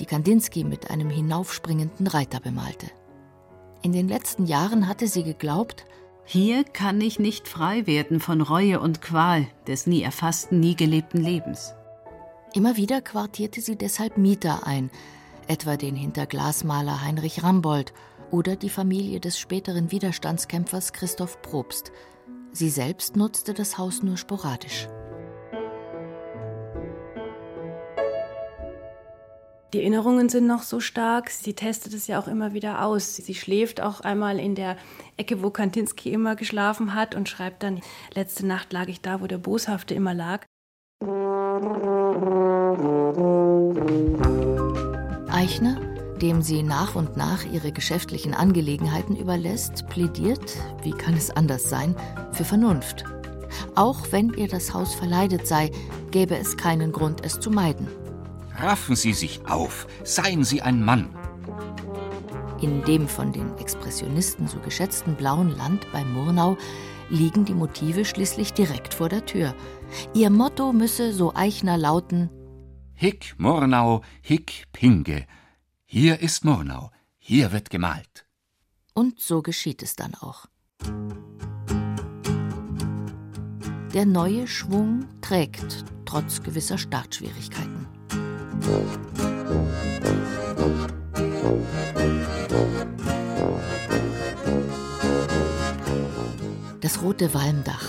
die 0.00 0.06
Kandinsky 0.06 0.64
mit 0.64 0.90
einem 0.90 1.10
hinaufspringenden 1.10 2.06
Reiter 2.06 2.40
bemalte. 2.40 2.86
In 3.82 3.92
den 3.92 4.08
letzten 4.08 4.46
Jahren 4.46 4.88
hatte 4.88 5.06
sie 5.06 5.22
geglaubt, 5.22 5.84
hier 6.24 6.64
kann 6.64 7.00
ich 7.00 7.18
nicht 7.18 7.48
frei 7.48 7.86
werden 7.86 8.20
von 8.20 8.40
Reue 8.40 8.80
und 8.80 9.00
Qual 9.00 9.46
des 9.66 9.86
nie 9.86 10.02
erfassten, 10.02 10.60
nie 10.60 10.76
gelebten 10.76 11.20
Lebens. 11.20 11.74
Immer 12.54 12.76
wieder 12.76 13.00
quartierte 13.00 13.60
sie 13.60 13.76
deshalb 13.76 14.16
Mieter 14.16 14.66
ein, 14.66 14.90
etwa 15.48 15.76
den 15.76 15.96
Hinterglasmaler 15.96 17.02
Heinrich 17.02 17.42
Rambold 17.42 17.92
oder 18.30 18.56
die 18.56 18.70
Familie 18.70 19.20
des 19.20 19.38
späteren 19.38 19.90
Widerstandskämpfers 19.90 20.92
Christoph 20.92 21.42
Probst. 21.42 21.90
Sie 22.52 22.70
selbst 22.70 23.16
nutzte 23.16 23.54
das 23.54 23.78
Haus 23.78 24.02
nur 24.02 24.16
sporadisch. 24.16 24.88
Die 29.72 29.78
Erinnerungen 29.78 30.28
sind 30.28 30.48
noch 30.48 30.62
so 30.62 30.80
stark. 30.80 31.30
Sie 31.30 31.54
testet 31.54 31.94
es 31.94 32.08
ja 32.08 32.18
auch 32.18 32.26
immer 32.26 32.54
wieder 32.54 32.84
aus. 32.84 33.14
Sie 33.14 33.34
schläft 33.34 33.80
auch 33.80 34.00
einmal 34.00 34.40
in 34.40 34.56
der 34.56 34.76
Ecke, 35.16 35.44
wo 35.44 35.50
Kantinsky 35.50 36.12
immer 36.12 36.34
geschlafen 36.34 36.94
hat 36.94 37.14
und 37.14 37.28
schreibt 37.28 37.62
dann, 37.62 37.80
letzte 38.14 38.46
Nacht 38.46 38.72
lag 38.72 38.88
ich 38.88 39.00
da, 39.00 39.20
wo 39.20 39.28
der 39.28 39.38
Boshafte 39.38 39.94
immer 39.94 40.12
lag. 40.12 40.44
Eichner, 45.32 45.80
dem 46.20 46.42
sie 46.42 46.64
nach 46.64 46.96
und 46.96 47.16
nach 47.16 47.44
ihre 47.44 47.70
geschäftlichen 47.70 48.34
Angelegenheiten 48.34 49.14
überlässt, 49.14 49.86
plädiert, 49.86 50.56
wie 50.82 50.90
kann 50.90 51.14
es 51.14 51.30
anders 51.30 51.70
sein, 51.70 51.94
für 52.32 52.44
Vernunft. 52.44 53.04
Auch 53.76 54.10
wenn 54.10 54.34
ihr 54.34 54.48
das 54.48 54.74
Haus 54.74 54.94
verleidet 54.94 55.46
sei, 55.46 55.70
gäbe 56.10 56.36
es 56.36 56.56
keinen 56.56 56.90
Grund, 56.90 57.24
es 57.24 57.38
zu 57.38 57.50
meiden. 57.50 57.86
Raffen 58.60 58.94
Sie 58.94 59.14
sich 59.14 59.46
auf, 59.46 59.86
seien 60.04 60.44
Sie 60.44 60.60
ein 60.60 60.84
Mann. 60.84 61.08
In 62.60 62.84
dem 62.84 63.08
von 63.08 63.32
den 63.32 63.56
Expressionisten 63.56 64.48
so 64.48 64.58
geschätzten 64.58 65.14
blauen 65.16 65.56
Land 65.56 65.86
bei 65.92 66.04
Murnau 66.04 66.58
liegen 67.08 67.46
die 67.46 67.54
Motive 67.54 68.04
schließlich 68.04 68.52
direkt 68.52 68.92
vor 68.92 69.08
der 69.08 69.24
Tür. 69.24 69.54
Ihr 70.12 70.28
Motto 70.28 70.72
müsse, 70.72 71.14
so 71.14 71.34
Eichner, 71.34 71.78
lauten: 71.78 72.28
Hick 72.92 73.34
Murnau, 73.38 74.02
hick 74.20 74.66
Pinge. 74.72 75.26
Hier 75.86 76.20
ist 76.20 76.44
Murnau, 76.44 76.90
hier 77.18 77.52
wird 77.52 77.70
gemalt. 77.70 78.26
Und 78.92 79.20
so 79.20 79.40
geschieht 79.40 79.82
es 79.82 79.96
dann 79.96 80.14
auch. 80.14 80.46
Der 83.94 84.04
neue 84.04 84.46
Schwung 84.46 85.06
trägt, 85.20 85.84
trotz 86.04 86.42
gewisser 86.42 86.76
Startschwierigkeiten. 86.78 87.99
Das 96.80 97.02
rote 97.02 97.32
Walmdach, 97.32 97.86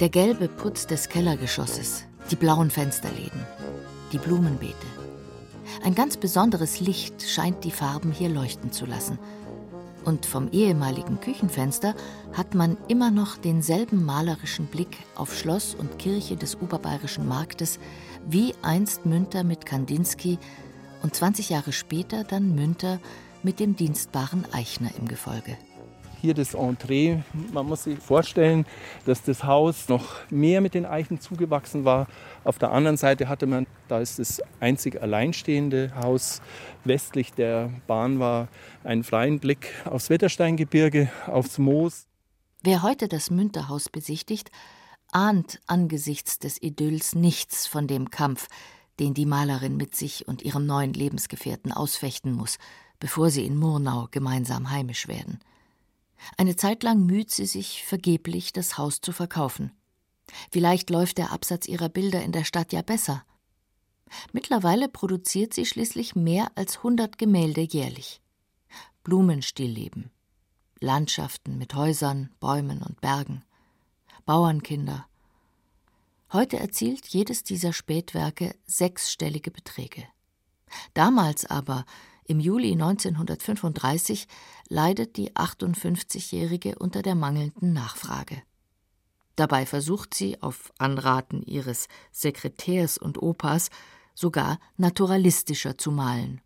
der 0.00 0.08
gelbe 0.08 0.48
Putz 0.48 0.86
des 0.86 1.08
Kellergeschosses, 1.08 2.04
die 2.30 2.36
blauen 2.36 2.70
Fensterläden, 2.70 3.40
die 4.12 4.18
Blumenbeete. 4.18 4.74
Ein 5.84 5.94
ganz 5.94 6.16
besonderes 6.16 6.80
Licht 6.80 7.22
scheint 7.22 7.64
die 7.64 7.70
Farben 7.70 8.12
hier 8.12 8.28
leuchten 8.28 8.72
zu 8.72 8.86
lassen. 8.86 9.18
Und 10.04 10.26
vom 10.26 10.48
ehemaligen 10.50 11.20
Küchenfenster 11.20 11.94
hat 12.32 12.54
man 12.54 12.76
immer 12.88 13.10
noch 13.10 13.36
denselben 13.36 14.04
malerischen 14.04 14.66
Blick 14.66 14.96
auf 15.14 15.36
Schloss 15.36 15.74
und 15.74 15.98
Kirche 15.98 16.36
des 16.36 16.60
Oberbayerischen 16.60 17.26
Marktes, 17.28 17.78
wie 18.28 18.54
einst 18.62 19.06
Münter 19.06 19.44
mit 19.44 19.66
Kandinsky 19.66 20.38
und 21.02 21.14
20 21.14 21.50
Jahre 21.50 21.72
später 21.72 22.24
dann 22.24 22.54
Münter 22.54 23.00
mit 23.42 23.60
dem 23.60 23.76
dienstbaren 23.76 24.46
Eichner 24.52 24.90
im 24.98 25.08
Gefolge. 25.08 25.56
Hier 26.20 26.34
das 26.34 26.54
Entree. 26.54 27.18
Man 27.52 27.66
muss 27.66 27.82
sich 27.82 27.98
vorstellen, 27.98 28.64
dass 29.06 29.24
das 29.24 29.42
Haus 29.42 29.88
noch 29.88 30.20
mehr 30.30 30.60
mit 30.60 30.74
den 30.74 30.86
Eichen 30.86 31.20
zugewachsen 31.20 31.84
war. 31.84 32.06
Auf 32.44 32.60
der 32.60 32.70
anderen 32.70 32.96
Seite 32.96 33.28
hatte 33.28 33.46
man, 33.46 33.66
da 33.88 33.98
ist 33.98 34.20
das 34.20 34.40
einzig 34.60 35.02
alleinstehende 35.02 35.92
Haus 36.00 36.40
westlich 36.84 37.32
der 37.32 37.70
Bahn 37.88 38.20
war, 38.20 38.46
einen 38.84 39.02
freien 39.02 39.40
Blick 39.40 39.74
aufs 39.84 40.10
Wettersteingebirge, 40.10 41.10
aufs 41.26 41.58
Moos. 41.58 42.06
Wer 42.62 42.84
heute 42.84 43.08
das 43.08 43.32
Münterhaus 43.32 43.88
besichtigt, 43.88 44.52
ahnt 45.12 45.60
angesichts 45.66 46.38
des 46.38 46.60
Idylls 46.60 47.14
nichts 47.14 47.66
von 47.66 47.86
dem 47.86 48.10
Kampf, 48.10 48.48
den 48.98 49.14
die 49.14 49.26
Malerin 49.26 49.76
mit 49.76 49.94
sich 49.94 50.26
und 50.28 50.42
ihrem 50.42 50.66
neuen 50.66 50.92
Lebensgefährten 50.92 51.72
ausfechten 51.72 52.32
muss, 52.32 52.58
bevor 52.98 53.30
sie 53.30 53.46
in 53.46 53.56
Murnau 53.56 54.08
gemeinsam 54.10 54.70
heimisch 54.70 55.08
werden. 55.08 55.40
Eine 56.36 56.56
Zeit 56.56 56.82
lang 56.82 57.04
müht 57.04 57.30
sie 57.30 57.46
sich 57.46 57.84
vergeblich, 57.84 58.52
das 58.52 58.78
Haus 58.78 59.00
zu 59.00 59.12
verkaufen. 59.12 59.72
Vielleicht 60.50 60.90
läuft 60.90 61.18
der 61.18 61.32
Absatz 61.32 61.66
ihrer 61.66 61.88
Bilder 61.88 62.22
in 62.22 62.32
der 62.32 62.44
Stadt 62.44 62.72
ja 62.72 62.82
besser. 62.82 63.24
Mittlerweile 64.32 64.88
produziert 64.88 65.54
sie 65.54 65.66
schließlich 65.66 66.14
mehr 66.14 66.50
als 66.54 66.82
hundert 66.82 67.18
Gemälde 67.18 67.62
jährlich. 67.62 68.20
Blumenstillleben, 69.04 70.10
Landschaften 70.80 71.58
mit 71.58 71.74
Häusern, 71.74 72.30
Bäumen 72.38 72.82
und 72.82 73.00
Bergen, 73.00 73.44
Bauernkinder. 74.24 75.06
Heute 76.32 76.58
erzielt 76.58 77.06
jedes 77.08 77.44
dieser 77.44 77.72
Spätwerke 77.72 78.54
sechsstellige 78.64 79.50
Beträge. 79.50 80.04
Damals 80.94 81.44
aber, 81.44 81.84
im 82.24 82.40
Juli 82.40 82.72
1935, 82.72 84.28
leidet 84.68 85.16
die 85.16 85.32
58-Jährige 85.32 86.78
unter 86.78 87.02
der 87.02 87.14
mangelnden 87.14 87.72
Nachfrage. 87.72 88.42
Dabei 89.36 89.66
versucht 89.66 90.14
sie, 90.14 90.40
auf 90.40 90.72
Anraten 90.78 91.42
ihres 91.42 91.88
Sekretärs 92.12 92.98
und 92.98 93.20
Opas, 93.20 93.70
sogar 94.14 94.58
naturalistischer 94.76 95.76
zu 95.78 95.90
malen. 95.90 96.40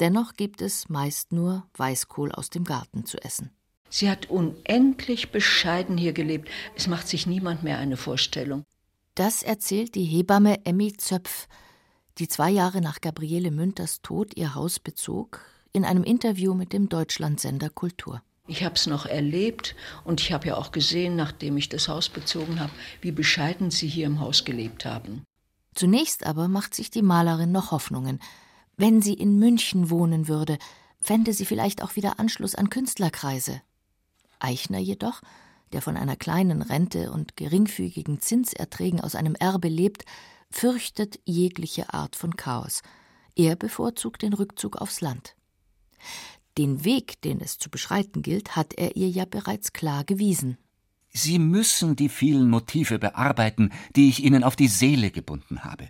Dennoch 0.00 0.34
gibt 0.34 0.62
es 0.62 0.88
meist 0.88 1.32
nur 1.32 1.66
Weißkohl 1.74 2.30
aus 2.30 2.50
dem 2.50 2.64
Garten 2.64 3.04
zu 3.04 3.18
essen. 3.18 3.50
Sie 3.90 4.10
hat 4.10 4.30
unendlich 4.30 5.30
bescheiden 5.30 5.96
hier 5.96 6.12
gelebt. 6.12 6.48
Es 6.76 6.86
macht 6.86 7.08
sich 7.08 7.26
niemand 7.26 7.62
mehr 7.62 7.78
eine 7.78 7.96
Vorstellung. 7.96 8.64
Das 9.14 9.42
erzählt 9.42 9.94
die 9.94 10.04
Hebamme 10.04 10.64
Emmy 10.64 10.92
Zöpf, 10.92 11.48
die 12.18 12.28
zwei 12.28 12.50
Jahre 12.50 12.80
nach 12.80 13.00
Gabriele 13.00 13.50
Münters 13.50 14.02
Tod 14.02 14.36
ihr 14.36 14.54
Haus 14.54 14.78
bezog, 14.78 15.40
in 15.72 15.84
einem 15.84 16.04
Interview 16.04 16.54
mit 16.54 16.72
dem 16.72 16.88
Deutschlandsender 16.88 17.70
Kultur. 17.70 18.22
Ich 18.46 18.64
habe 18.64 18.76
es 18.76 18.86
noch 18.86 19.06
erlebt 19.06 19.76
und 20.04 20.20
ich 20.20 20.32
habe 20.32 20.48
ja 20.48 20.56
auch 20.56 20.72
gesehen, 20.72 21.16
nachdem 21.16 21.56
ich 21.56 21.68
das 21.68 21.88
Haus 21.88 22.08
bezogen 22.08 22.60
habe, 22.60 22.72
wie 23.02 23.12
bescheiden 23.12 23.70
sie 23.70 23.88
hier 23.88 24.06
im 24.06 24.20
Haus 24.20 24.44
gelebt 24.44 24.84
haben. 24.84 25.24
Zunächst 25.74 26.24
aber 26.26 26.48
macht 26.48 26.74
sich 26.74 26.90
die 26.90 27.02
Malerin 27.02 27.52
noch 27.52 27.72
Hoffnungen. 27.72 28.20
Wenn 28.76 29.02
sie 29.02 29.14
in 29.14 29.38
München 29.38 29.90
wohnen 29.90 30.28
würde, 30.28 30.58
fände 31.00 31.32
sie 31.32 31.44
vielleicht 31.44 31.82
auch 31.82 31.94
wieder 31.94 32.18
Anschluss 32.18 32.54
an 32.54 32.70
Künstlerkreise. 32.70 33.60
Eichner 34.40 34.78
jedoch, 34.78 35.20
der 35.72 35.82
von 35.82 35.96
einer 35.96 36.16
kleinen 36.16 36.62
Rente 36.62 37.10
und 37.12 37.36
geringfügigen 37.36 38.20
Zinserträgen 38.20 39.00
aus 39.00 39.14
einem 39.14 39.34
Erbe 39.34 39.68
lebt, 39.68 40.04
fürchtet 40.50 41.20
jegliche 41.24 41.92
Art 41.92 42.16
von 42.16 42.36
Chaos. 42.36 42.82
Er 43.36 43.56
bevorzugt 43.56 44.22
den 44.22 44.32
Rückzug 44.32 44.76
aufs 44.76 45.00
Land. 45.00 45.36
Den 46.56 46.84
Weg, 46.84 47.20
den 47.22 47.40
es 47.40 47.58
zu 47.58 47.70
beschreiten 47.70 48.22
gilt, 48.22 48.56
hat 48.56 48.74
er 48.74 48.96
ihr 48.96 49.08
ja 49.08 49.24
bereits 49.24 49.72
klar 49.72 50.04
gewiesen. 50.04 50.58
Sie 51.10 51.38
müssen 51.38 51.96
die 51.96 52.08
vielen 52.08 52.50
Motive 52.50 52.98
bearbeiten, 52.98 53.70
die 53.94 54.08
ich 54.08 54.24
Ihnen 54.24 54.44
auf 54.44 54.56
die 54.56 54.68
Seele 54.68 55.10
gebunden 55.10 55.64
habe. 55.64 55.88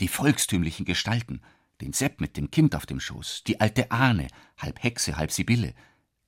Die 0.00 0.08
volkstümlichen 0.08 0.84
Gestalten, 0.84 1.40
den 1.80 1.92
Sepp 1.92 2.20
mit 2.20 2.36
dem 2.36 2.50
Kind 2.50 2.74
auf 2.76 2.86
dem 2.86 3.00
Schoß, 3.00 3.44
die 3.46 3.60
alte 3.60 3.90
Ahne, 3.90 4.28
halb 4.58 4.82
Hexe, 4.82 5.16
halb 5.16 5.32
Sibylle, 5.32 5.74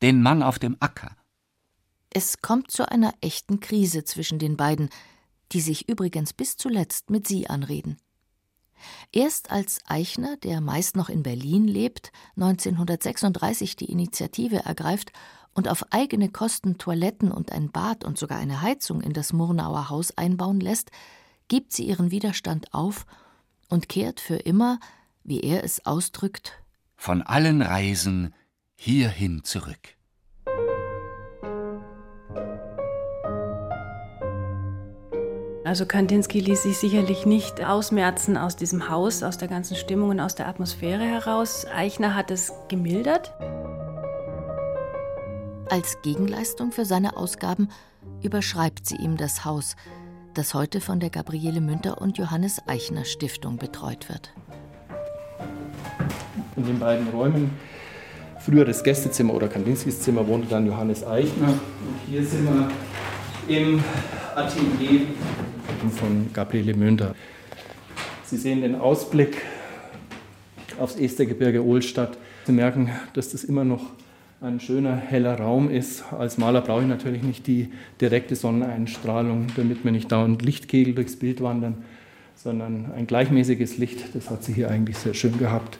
den 0.03 0.23
Mann 0.23 0.43
auf 0.43 0.59
dem 0.59 0.77
Acker, 0.81 1.17
es 2.17 2.41
kommt 2.41 2.71
zu 2.71 2.91
einer 2.91 3.13
echten 3.21 3.61
Krise 3.61 4.03
zwischen 4.05 4.39
den 4.39 4.57
beiden, 4.57 4.89
die 5.53 5.61
sich 5.61 5.87
übrigens 5.87 6.33
bis 6.33 6.57
zuletzt 6.57 7.11
mit 7.11 7.29
sie 7.29 7.51
anreden. 7.51 7.99
Erst 9.13 9.51
als 9.51 9.81
Eichner, 9.85 10.39
der 10.39 10.63
meist 10.63 10.97
noch 10.97 11.11
in 11.11 11.23
Berlin 11.23 11.69
lebt, 11.69 12.13
1936 12.37 13.77
die 13.77 13.93
Initiative 13.93 14.65
ergreift 14.65 15.13
und 15.53 15.69
auf 15.69 15.93
eigene 15.93 16.31
Kosten 16.31 16.79
Toiletten 16.79 17.31
und 17.31 17.53
ein 17.53 17.71
Bad 17.71 18.03
und 18.03 18.17
sogar 18.17 18.39
eine 18.39 18.63
Heizung 18.63 19.03
in 19.03 19.13
das 19.13 19.35
Murnauer 19.35 19.91
Haus 19.91 20.17
einbauen 20.17 20.61
lässt, 20.61 20.91
gibt 21.49 21.75
sie 21.75 21.85
ihren 21.85 22.11
Widerstand 22.11 22.73
auf 22.73 23.05
und 23.69 23.91
kehrt 23.91 24.21
für 24.21 24.37
immer, 24.37 24.81
wie 25.23 25.41
er 25.41 25.65
es 25.65 25.85
ausdrückt, 25.85 26.55
von 26.97 27.21
allen 27.21 27.61
Reisen 27.61 28.33
hierhin 28.75 29.45
zurück. 29.45 29.96
Also 35.67 35.85
Kandinsky 35.85 36.39
ließ 36.39 36.63
sich 36.63 36.79
sicherlich 36.79 37.27
nicht 37.27 37.65
ausmerzen 37.65 38.37
aus 38.37 38.55
diesem 38.55 38.89
Haus, 38.89 39.25
aus 39.25 39.37
der 39.37 39.49
ganzen 39.49 39.75
Stimmung 39.75 40.11
und 40.11 40.21
aus 40.21 40.37
der 40.37 40.47
Atmosphäre 40.47 41.03
heraus. 41.03 41.67
Eichner 41.75 42.15
hat 42.15 42.31
es 42.31 42.53
gemildert. 42.69 43.35
Als 45.69 46.01
Gegenleistung 46.03 46.71
für 46.71 46.85
seine 46.85 47.17
Ausgaben 47.17 47.69
überschreibt 48.23 48.87
sie 48.87 48.95
ihm 48.95 49.17
das 49.17 49.45
Haus, 49.45 49.75
das 50.35 50.55
heute 50.55 50.81
von 50.81 51.01
der 51.01 51.11
Gabriele 51.11 51.61
Münter 51.61 52.01
und 52.01 52.17
Johannes 52.17 52.63
Eichner 52.69 53.05
Stiftung 53.05 53.57
betreut 53.57 54.09
wird. 54.09 54.33
In 56.55 56.65
den 56.65 56.79
beiden 56.79 57.09
Räumen, 57.09 57.51
früher 58.39 58.65
das 58.65 58.85
Gästezimmer 58.85 59.35
oder 59.35 59.49
Kandinskis 59.49 60.01
Zimmer, 60.01 60.29
wohnte 60.29 60.47
dann 60.47 60.65
Johannes 60.65 61.05
Eichner. 61.05 61.49
Und 61.49 61.99
hier 62.07 62.25
sind 62.25 62.45
wir 62.45 62.71
im 63.49 63.83
Atelier 64.37 65.07
von 65.91 66.33
Gabriele 66.33 66.75
Münter. 66.75 67.15
Sie 68.25 68.37
sehen 68.37 68.63
den 68.63 68.75
Ausblick 68.75 69.43
aufs 70.79 70.97
Estergebirge 70.97 71.65
Ohlstadt. 71.65 72.19
Sie 72.45 72.53
merken, 72.53 72.91
dass 73.15 73.31
das 73.31 73.45
immer 73.45 73.65
noch 73.65 73.83
ein 74.41 74.61
schöner, 74.61 74.97
heller 74.97 75.39
Raum 75.39 75.71
ist. 75.71 76.05
Als 76.13 76.39
Maler 76.39 76.61
brauche 76.61 76.83
ich 76.83 76.89
natürlich 76.89 77.23
nicht 77.23 77.47
die 77.47 77.73
direkte 78.01 78.37
Sonneneinstrahlung, 78.37 79.47
damit 79.57 79.85
mir 79.85 79.93
nicht 79.93 80.13
dauernd 80.13 80.43
Lichtkegel 80.43 80.95
durchs 80.95 81.17
Bild 81.17 81.41
wandern, 81.41 81.85
sondern 82.35 82.93
ein 82.93 83.07
gleichmäßiges 83.07 83.79
Licht. 83.79 84.15
Das 84.15 84.31
hat 84.31 84.45
sie 84.45 84.53
hier 84.53 84.71
eigentlich 84.71 84.99
sehr 84.99 85.15
schön 85.15 85.39
gehabt. 85.39 85.79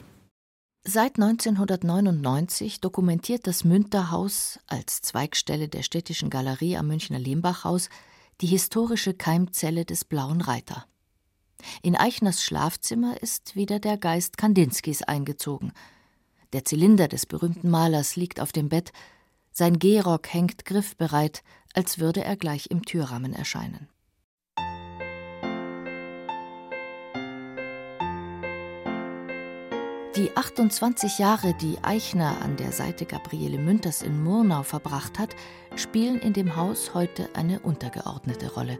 Seit 0.89 1.19
1999 1.19 2.79
dokumentiert 2.79 3.45
das 3.45 3.65
Münterhaus 3.65 4.57
als 4.67 5.01
Zweigstelle 5.01 5.67
der 5.67 5.83
Städtischen 5.83 6.29
Galerie 6.29 6.77
am 6.77 6.87
Münchner 6.87 7.19
Lehmbachhaus 7.19 7.89
die 8.41 8.47
historische 8.47 9.13
Keimzelle 9.13 9.85
des 9.85 10.05
Blauen 10.05 10.41
Reiter. 10.41 10.85
In 11.81 11.95
Eichners 11.95 12.43
Schlafzimmer 12.43 13.21
ist 13.21 13.55
wieder 13.55 13.79
der 13.79 13.97
Geist 13.97 14.37
Kandinskis 14.37 15.01
eingezogen. 15.01 15.73
Der 16.53 16.63
Zylinder 16.63 17.07
des 17.07 17.25
berühmten 17.25 17.69
Malers 17.69 18.15
liegt 18.15 18.39
auf 18.39 18.51
dem 18.51 18.69
Bett, 18.69 18.91
sein 19.51 19.79
Gehrock 19.79 20.31
hängt 20.31 20.65
griffbereit, 20.65 21.43
als 21.73 21.97
würde 21.97 22.23
er 22.23 22.37
gleich 22.37 22.67
im 22.69 22.83
Türrahmen 22.83 23.33
erscheinen. 23.33 23.89
Die 30.17 30.35
28 30.35 31.19
Jahre, 31.19 31.53
die 31.53 31.77
Eichner 31.83 32.41
an 32.41 32.55
der 32.57 32.71
Seite 32.71 33.05
Gabriele 33.05 33.59
Münters 33.59 34.01
in 34.01 34.23
Murnau 34.23 34.63
verbracht 34.63 35.19
hat, 35.19 35.35
spielen 35.75 36.17
in 36.17 36.33
dem 36.33 36.55
Haus 36.55 36.95
heute 36.95 37.29
eine 37.35 37.59
untergeordnete 37.59 38.51
Rolle. 38.51 38.79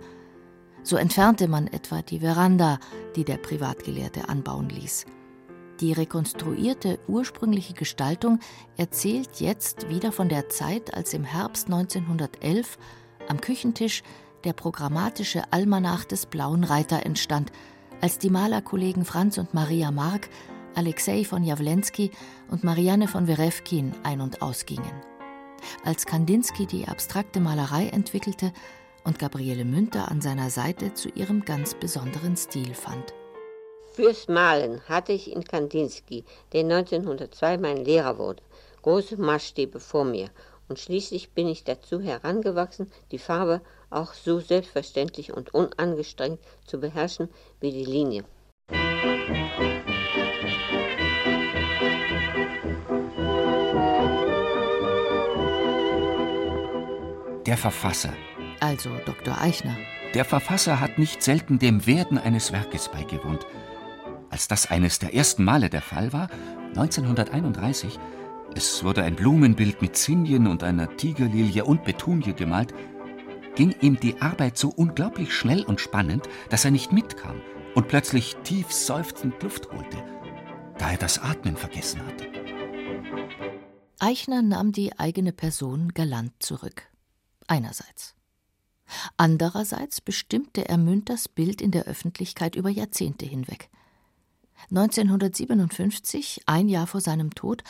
So 0.81 0.97
entfernte 0.97 1.47
man 1.47 1.67
etwa 1.67 2.01
die 2.01 2.21
Veranda, 2.21 2.79
die 3.15 3.23
der 3.23 3.37
Privatgelehrte 3.37 4.29
anbauen 4.29 4.69
ließ. 4.69 5.05
Die 5.79 5.93
rekonstruierte 5.93 6.97
ursprüngliche 7.07 7.75
Gestaltung 7.75 8.39
erzählt 8.75 9.39
jetzt 9.39 9.89
wieder 9.89 10.11
von 10.11 10.29
der 10.29 10.49
Zeit, 10.49 10.95
als 10.95 11.13
im 11.13 11.23
Herbst 11.23 11.67
1911 11.67 12.79
am 13.27 13.39
Küchentisch 13.41 14.01
der 14.43 14.53
programmatische 14.53 15.43
Almanach 15.51 16.03
des 16.03 16.25
Blauen 16.25 16.63
Reiter 16.63 17.05
entstand, 17.05 17.51
als 18.01 18.17
die 18.17 18.31
Malerkollegen 18.31 19.05
Franz 19.05 19.37
und 19.37 19.53
Maria 19.53 19.91
Mark 19.91 20.29
Alexei 20.77 21.25
von 21.25 21.43
Jawlensky 21.43 22.11
und 22.51 22.63
Marianne 22.63 23.07
von 23.07 23.27
Werewkin 23.27 23.95
ein- 24.03 24.21
und 24.21 24.43
ausgingen. 24.43 24.93
Als 25.83 26.05
Kandinsky 26.05 26.67
die 26.67 26.87
abstrakte 26.87 27.39
Malerei 27.39 27.87
entwickelte 27.87 28.53
und 29.03 29.17
Gabriele 29.17 29.65
Münter 29.65 30.11
an 30.11 30.21
seiner 30.21 30.51
Seite 30.51 30.93
zu 30.93 31.09
ihrem 31.09 31.43
ganz 31.43 31.73
besonderen 31.73 32.37
Stil 32.37 32.75
fand. 32.75 33.13
Fürs 33.93 34.27
Malen 34.27 34.79
hatte 34.87 35.13
ich 35.13 35.31
in 35.31 35.43
Kandinsky, 35.43 36.23
der 36.53 36.61
1902 36.61 37.57
mein 37.57 37.83
Lehrer 37.83 38.19
wurde, 38.19 38.43
große 38.83 39.17
Maßstäbe 39.17 39.79
vor 39.79 40.05
mir 40.05 40.29
und 40.69 40.77
schließlich 40.77 41.31
bin 41.31 41.47
ich 41.47 41.63
dazu 41.63 42.01
herangewachsen, 42.01 42.91
die 43.11 43.17
Farbe 43.17 43.61
auch 43.89 44.13
so 44.13 44.39
selbstverständlich 44.39 45.33
und 45.33 45.53
unangestrengt 45.55 46.39
zu 46.67 46.79
beherrschen 46.79 47.29
wie 47.59 47.71
die 47.71 47.85
Linie. 47.85 48.25
Der 57.57 57.71
Verfasser. 57.71 58.13
Also 58.59 58.91
Dr. 59.03 59.41
Eichner. 59.41 59.75
Der 60.13 60.25
Verfasser 60.25 60.79
hat 60.79 60.99
nicht 60.99 61.23
selten 61.23 61.57
dem 61.57 61.87
Werden 61.87 62.19
eines 62.19 62.51
Werkes 62.51 62.87
beigewohnt. 62.87 63.47
Als 64.29 64.47
das 64.47 64.69
eines 64.69 64.99
der 64.99 65.15
ersten 65.15 65.43
Male 65.43 65.71
der 65.71 65.81
Fall 65.81 66.13
war, 66.13 66.29
1931, 66.75 67.97
es 68.53 68.83
wurde 68.83 69.01
ein 69.01 69.15
Blumenbild 69.15 69.81
mit 69.81 69.97
Zinien 69.97 70.45
und 70.45 70.61
einer 70.61 70.97
Tigerlilie 70.97 71.65
und 71.65 71.83
Betunie 71.83 72.33
gemalt, 72.33 72.75
ging 73.55 73.73
ihm 73.81 73.99
die 73.99 74.21
Arbeit 74.21 74.55
so 74.59 74.69
unglaublich 74.69 75.33
schnell 75.33 75.63
und 75.63 75.81
spannend, 75.81 76.29
dass 76.51 76.63
er 76.63 76.69
nicht 76.69 76.91
mitkam 76.91 77.41
und 77.73 77.87
plötzlich 77.87 78.35
tief 78.43 78.71
seufzend 78.71 79.41
Luft 79.41 79.71
holte, 79.71 79.97
da 80.77 80.91
er 80.91 80.97
das 80.97 81.17
Atmen 81.17 81.57
vergessen 81.57 82.05
hatte. 82.05 82.27
Eichner 83.97 84.43
nahm 84.43 84.73
die 84.73 84.99
eigene 84.99 85.33
Person 85.33 85.91
galant 85.95 86.33
zurück 86.37 86.87
einerseits. 87.47 88.15
Andererseits 89.17 90.01
bestimmte 90.01 90.67
er 90.67 90.77
Münters 90.77 91.27
Bild 91.27 91.61
in 91.61 91.71
der 91.71 91.85
Öffentlichkeit 91.85 92.55
über 92.55 92.69
Jahrzehnte 92.69 93.25
hinweg. 93.25 93.69
1957, 94.69 96.43
ein 96.45 96.67
Jahr 96.67 96.87
vor 96.87 97.01
seinem 97.01 97.33
Tod, 97.35 97.63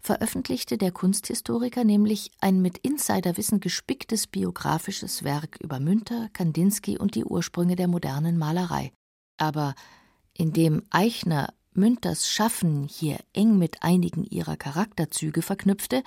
veröffentlichte 0.00 0.78
der 0.78 0.92
Kunsthistoriker 0.92 1.82
nämlich 1.82 2.30
ein 2.40 2.62
mit 2.62 2.78
Insiderwissen 2.78 3.60
gespicktes 3.60 4.26
biografisches 4.26 5.24
Werk 5.24 5.58
über 5.60 5.80
Münter, 5.80 6.28
Kandinsky 6.32 6.96
und 6.98 7.14
die 7.14 7.24
Ursprünge 7.24 7.74
der 7.74 7.88
modernen 7.88 8.38
Malerei. 8.38 8.92
Aber 9.36 9.74
indem 10.32 10.82
Eichner 10.90 11.52
Münters 11.72 12.28
Schaffen 12.28 12.84
hier 12.84 13.18
eng 13.32 13.58
mit 13.58 13.82
einigen 13.82 14.24
ihrer 14.24 14.56
Charakterzüge 14.56 15.42
verknüpfte, 15.42 16.02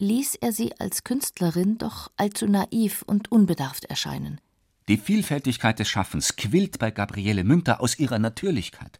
ließ 0.00 0.36
er 0.36 0.52
sie 0.52 0.78
als 0.80 1.04
Künstlerin 1.04 1.78
doch 1.78 2.10
allzu 2.16 2.46
naiv 2.46 3.02
und 3.02 3.30
unbedarft 3.30 3.84
erscheinen. 3.84 4.40
Die 4.88 4.96
Vielfältigkeit 4.96 5.78
des 5.78 5.88
Schaffens 5.88 6.36
quillt 6.36 6.78
bei 6.78 6.90
Gabriele 6.90 7.44
Münter 7.44 7.80
aus 7.80 7.98
ihrer 7.98 8.18
Natürlichkeit. 8.18 8.98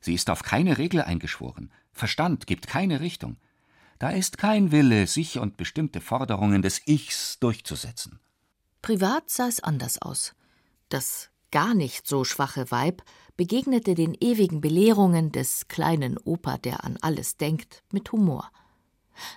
Sie 0.00 0.14
ist 0.14 0.30
auf 0.30 0.42
keine 0.42 0.78
Regel 0.78 1.02
eingeschworen. 1.02 1.70
Verstand 1.92 2.46
gibt 2.46 2.66
keine 2.66 3.00
Richtung. 3.00 3.36
Da 3.98 4.10
ist 4.10 4.38
kein 4.38 4.72
Wille, 4.72 5.06
sich 5.06 5.38
und 5.38 5.56
bestimmte 5.56 6.00
Forderungen 6.00 6.62
des 6.62 6.82
Ichs 6.86 7.38
durchzusetzen. 7.40 8.18
Privat 8.82 9.30
sah 9.30 9.48
es 9.48 9.60
anders 9.60 10.00
aus. 10.00 10.34
Das 10.88 11.30
gar 11.50 11.74
nicht 11.74 12.06
so 12.06 12.24
schwache 12.24 12.70
Weib 12.70 13.02
begegnete 13.36 13.94
den 13.94 14.14
ewigen 14.14 14.60
Belehrungen 14.60 15.32
des 15.32 15.68
kleinen 15.68 16.18
Opa, 16.18 16.58
der 16.58 16.84
an 16.84 16.98
alles 17.00 17.36
denkt, 17.36 17.82
mit 17.92 18.12
Humor. 18.12 18.50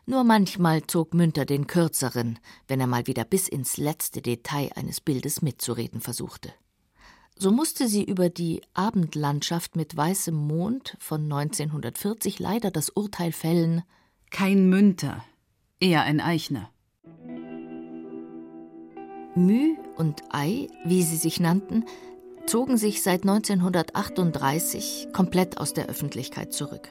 Nur 0.05 0.23
manchmal 0.23 0.83
zog 0.87 1.13
Münter 1.13 1.45
den 1.45 1.67
kürzeren, 1.67 2.39
wenn 2.67 2.79
er 2.79 2.87
mal 2.87 3.07
wieder 3.07 3.23
bis 3.23 3.47
ins 3.47 3.77
letzte 3.77 4.21
Detail 4.21 4.71
eines 4.75 5.01
Bildes 5.01 5.41
mitzureden 5.41 6.01
versuchte. 6.01 6.53
So 7.37 7.51
musste 7.51 7.87
sie 7.87 8.03
über 8.03 8.29
die 8.29 8.61
Abendlandschaft 8.73 9.75
mit 9.75 9.95
weißem 9.95 10.35
Mond 10.35 10.97
von 10.99 11.23
1940 11.23 12.39
leider 12.39 12.69
das 12.69 12.89
Urteil 12.89 13.31
fällen: 13.31 13.83
Kein 14.29 14.67
Münter, 14.67 15.23
eher 15.79 16.03
ein 16.03 16.19
Eichner. 16.19 16.69
Mü 19.35 19.75
und 19.95 20.21
Ei, 20.31 20.67
wie 20.83 21.03
sie 21.03 21.15
sich 21.15 21.39
nannten, 21.39 21.85
zogen 22.45 22.77
sich 22.77 23.03
seit 23.03 23.21
1938 23.21 25.07
komplett 25.13 25.59
aus 25.59 25.73
der 25.73 25.87
Öffentlichkeit 25.87 26.51
zurück. 26.51 26.89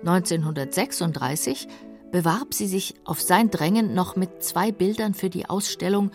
1936 0.00 1.68
bewarb 2.10 2.54
sie 2.54 2.66
sich 2.66 2.94
auf 3.04 3.20
sein 3.20 3.50
Drängen 3.50 3.94
noch 3.94 4.16
mit 4.16 4.42
zwei 4.42 4.72
Bildern 4.72 5.14
für 5.14 5.30
die 5.30 5.48
Ausstellung 5.48 6.10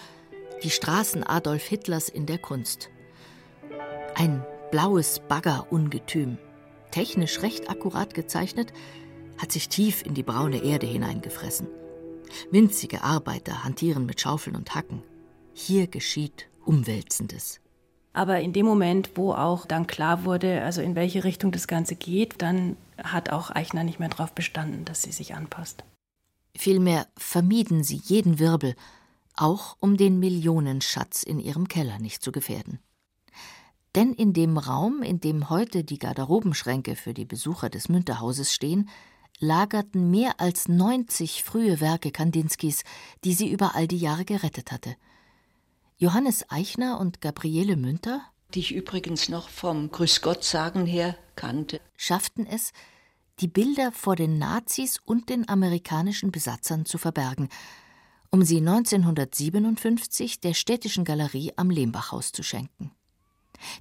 Die 0.63 0.69
Straßen 0.69 1.23
Adolf 1.23 1.63
Hitlers 1.63 2.09
in 2.09 2.25
der 2.25 2.37
Kunst. 2.37 2.89
Ein 4.15 4.45
blaues 4.71 5.21
Baggerungetüm, 5.27 6.37
technisch 6.91 7.41
recht 7.41 7.69
akkurat 7.69 8.13
gezeichnet, 8.13 8.73
hat 9.37 9.51
sich 9.51 9.69
tief 9.69 10.05
in 10.05 10.13
die 10.13 10.23
braune 10.23 10.63
Erde 10.63 10.87
hineingefressen. 10.87 11.67
Winzige 12.51 13.03
Arbeiter 13.03 13.63
hantieren 13.63 14.05
mit 14.05 14.21
Schaufeln 14.21 14.55
und 14.55 14.73
Hacken. 14.73 15.03
Hier 15.53 15.87
geschieht 15.87 16.49
Umwälzendes. 16.65 17.59
Aber 18.13 18.39
in 18.39 18.53
dem 18.53 18.65
Moment, 18.65 19.11
wo 19.15 19.33
auch 19.33 19.65
dann 19.65 19.87
klar 19.87 20.23
wurde, 20.23 20.61
also 20.61 20.81
in 20.81 20.95
welche 20.95 21.23
Richtung 21.23 21.51
das 21.51 21.67
Ganze 21.67 21.95
geht, 21.95 22.41
dann 22.43 22.77
hat 23.03 23.31
auch 23.31 23.49
Eichner 23.49 23.83
nicht 23.83 23.99
mehr 23.99 24.09
darauf 24.09 24.33
bestanden, 24.33 24.85
dass 24.85 25.01
sie 25.01 25.11
sich 25.11 25.33
anpasst. 25.33 25.83
Vielmehr 26.55 27.07
vermieden 27.17 27.83
sie 27.83 27.99
jeden 28.05 28.37
Wirbel, 28.37 28.75
auch 29.35 29.75
um 29.79 29.97
den 29.97 30.19
Millionenschatz 30.19 31.23
in 31.23 31.39
ihrem 31.39 31.67
Keller 31.67 31.97
nicht 31.97 32.21
zu 32.21 32.31
gefährden. 32.31 32.79
Denn 33.95 34.13
in 34.13 34.33
dem 34.33 34.57
Raum, 34.57 35.01
in 35.01 35.19
dem 35.19 35.49
heute 35.49 35.83
die 35.83 35.99
Garderobenschränke 35.99 36.95
für 36.95 37.15
die 37.15 37.25
Besucher 37.25 37.69
des 37.69 37.89
Münterhauses 37.89 38.53
stehen, 38.53 38.89
lagerten 39.39 40.11
mehr 40.11 40.39
als 40.39 40.67
90 40.67 41.43
frühe 41.43 41.81
Werke 41.81 42.11
Kandinskis, 42.11 42.83
die 43.23 43.33
sie 43.33 43.49
über 43.49 43.75
all 43.75 43.87
die 43.87 43.97
Jahre 43.97 44.25
gerettet 44.25 44.71
hatte. 44.71 44.95
Johannes 45.97 46.49
Eichner 46.49 46.99
und 46.99 47.21
Gabriele 47.21 47.75
Münter, 47.75 48.21
die 48.53 48.59
ich 48.59 48.73
übrigens 48.73 49.29
noch 49.29 49.49
vom 49.49 49.91
Grüß 49.91 50.21
Gott 50.21 50.43
sagen 50.43 50.85
her 50.85 51.15
kannte, 51.35 51.79
schafften 51.95 52.45
es, 52.45 52.71
die 53.39 53.47
Bilder 53.47 53.91
vor 53.91 54.15
den 54.15 54.37
Nazis 54.37 54.99
und 55.05 55.29
den 55.29 55.47
amerikanischen 55.47 56.31
Besatzern 56.31 56.85
zu 56.85 56.97
verbergen, 56.97 57.49
um 58.31 58.43
sie 58.43 58.57
1957 58.57 60.39
der 60.39 60.53
Städtischen 60.53 61.05
Galerie 61.05 61.53
am 61.55 61.69
Lehmbachhaus 61.69 62.31
zu 62.31 62.43
schenken. 62.43 62.91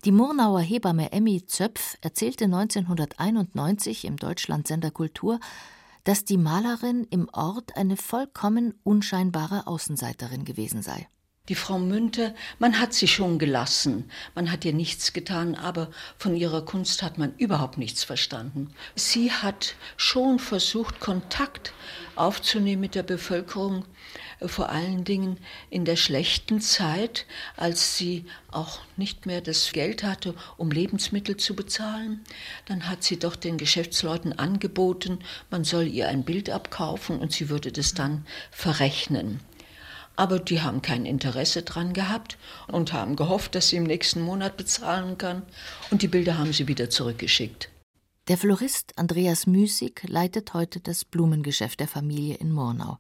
Die 0.05 0.13
Murnauer 0.13 0.61
Hebamme 0.61 1.13
Emmy 1.13 1.45
Zöpf 1.47 1.97
erzählte 2.03 2.45
1991 2.45 4.05
im 4.05 4.17
Deutschlandsender 4.17 4.91
Kultur, 4.91 5.41
dass 6.05 6.25
die 6.25 6.37
Malerin 6.37 7.07
im 7.11 7.29
Ort 7.33 7.77
eine 7.77 7.97
vollkommen 7.97 8.75
unscheinbare 8.85 9.67
Außenseiterin 9.67 10.45
gewesen 10.45 10.83
sei. 10.83 11.09
Die 11.49 11.57
Frau 11.57 11.77
Münter, 11.77 12.37
man 12.61 12.79
hat 12.79 12.95
sie 12.95 13.09
schon 13.09 13.41
gelassen, 13.41 14.09
man 14.37 14.53
hat 14.53 14.65
ihr 14.65 14.73
nichts 14.73 15.13
getan, 15.13 15.57
aber 15.57 15.91
von 16.17 16.37
ihrer 16.37 16.65
Kunst 16.65 17.03
hat 17.03 17.19
man 17.19 17.35
überhaupt 17.37 17.79
nichts 17.79 18.05
verstanden. 18.05 18.73
Sie 18.95 19.33
hat 19.33 19.75
schon 19.97 20.39
versucht, 20.39 21.01
Kontakt 21.01 21.73
aufzunehmen 22.15 22.81
mit 22.81 22.95
der 22.95 23.03
Bevölkerung, 23.03 23.85
vor 24.47 24.69
allen 24.69 25.03
Dingen 25.03 25.37
in 25.69 25.85
der 25.85 25.97
schlechten 25.97 26.61
Zeit, 26.61 27.27
als 27.57 27.97
sie 27.97 28.25
auch 28.53 28.79
nicht 28.97 29.27
mehr 29.27 29.41
das 29.41 29.73
Geld 29.73 30.05
hatte, 30.05 30.37
um 30.57 30.71
Lebensmittel 30.71 31.39
zu 31.39 31.57
bezahlen. 31.57 32.21
Dann 32.67 32.89
hat 32.89 33.03
sie 33.03 33.19
doch 33.19 33.35
den 33.35 33.59
Geschäftsleuten 33.59 34.39
angeboten, 34.39 35.19
man 35.51 35.65
soll 35.65 35.89
ihr 35.89 36.09
ein 36.09 36.23
Bild 36.23 36.51
abkaufen 36.51 37.19
und 37.19 37.33
sie 37.33 37.49
würde 37.49 37.73
das 37.73 37.95
dann 37.95 38.27
verrechnen. 38.53 39.41
Aber 40.17 40.39
die 40.39 40.61
haben 40.61 40.83
kein 40.83 41.07
Interesse 41.07 41.63
dran 41.63 41.93
gehabt 41.93 42.39
und 42.69 42.93
haben 42.93 43.17
gehofft, 43.17 43.55
dass 43.55 43.69
sie 43.69 43.77
im 43.77 43.85
nächsten 43.85 44.21
Monat 44.21 44.57
bezahlen 44.57 45.17
kann. 45.19 45.43
Und 45.91 46.03
die 46.03 46.09
Bilder 46.09 46.39
haben 46.39 46.53
sie 46.53 46.69
wieder 46.69 46.91
zurückgeschickt. 46.91 47.71
Der 48.29 48.37
Florist 48.37 48.93
Andreas 48.97 49.47
Müßig 49.47 50.03
leitet 50.07 50.55
heute 50.55 50.81
das 50.81 51.05
Blumengeschäft 51.05 51.81
der 51.81 51.89
Familie 51.89 52.37
in 52.37 52.53
Murnau. 52.53 52.99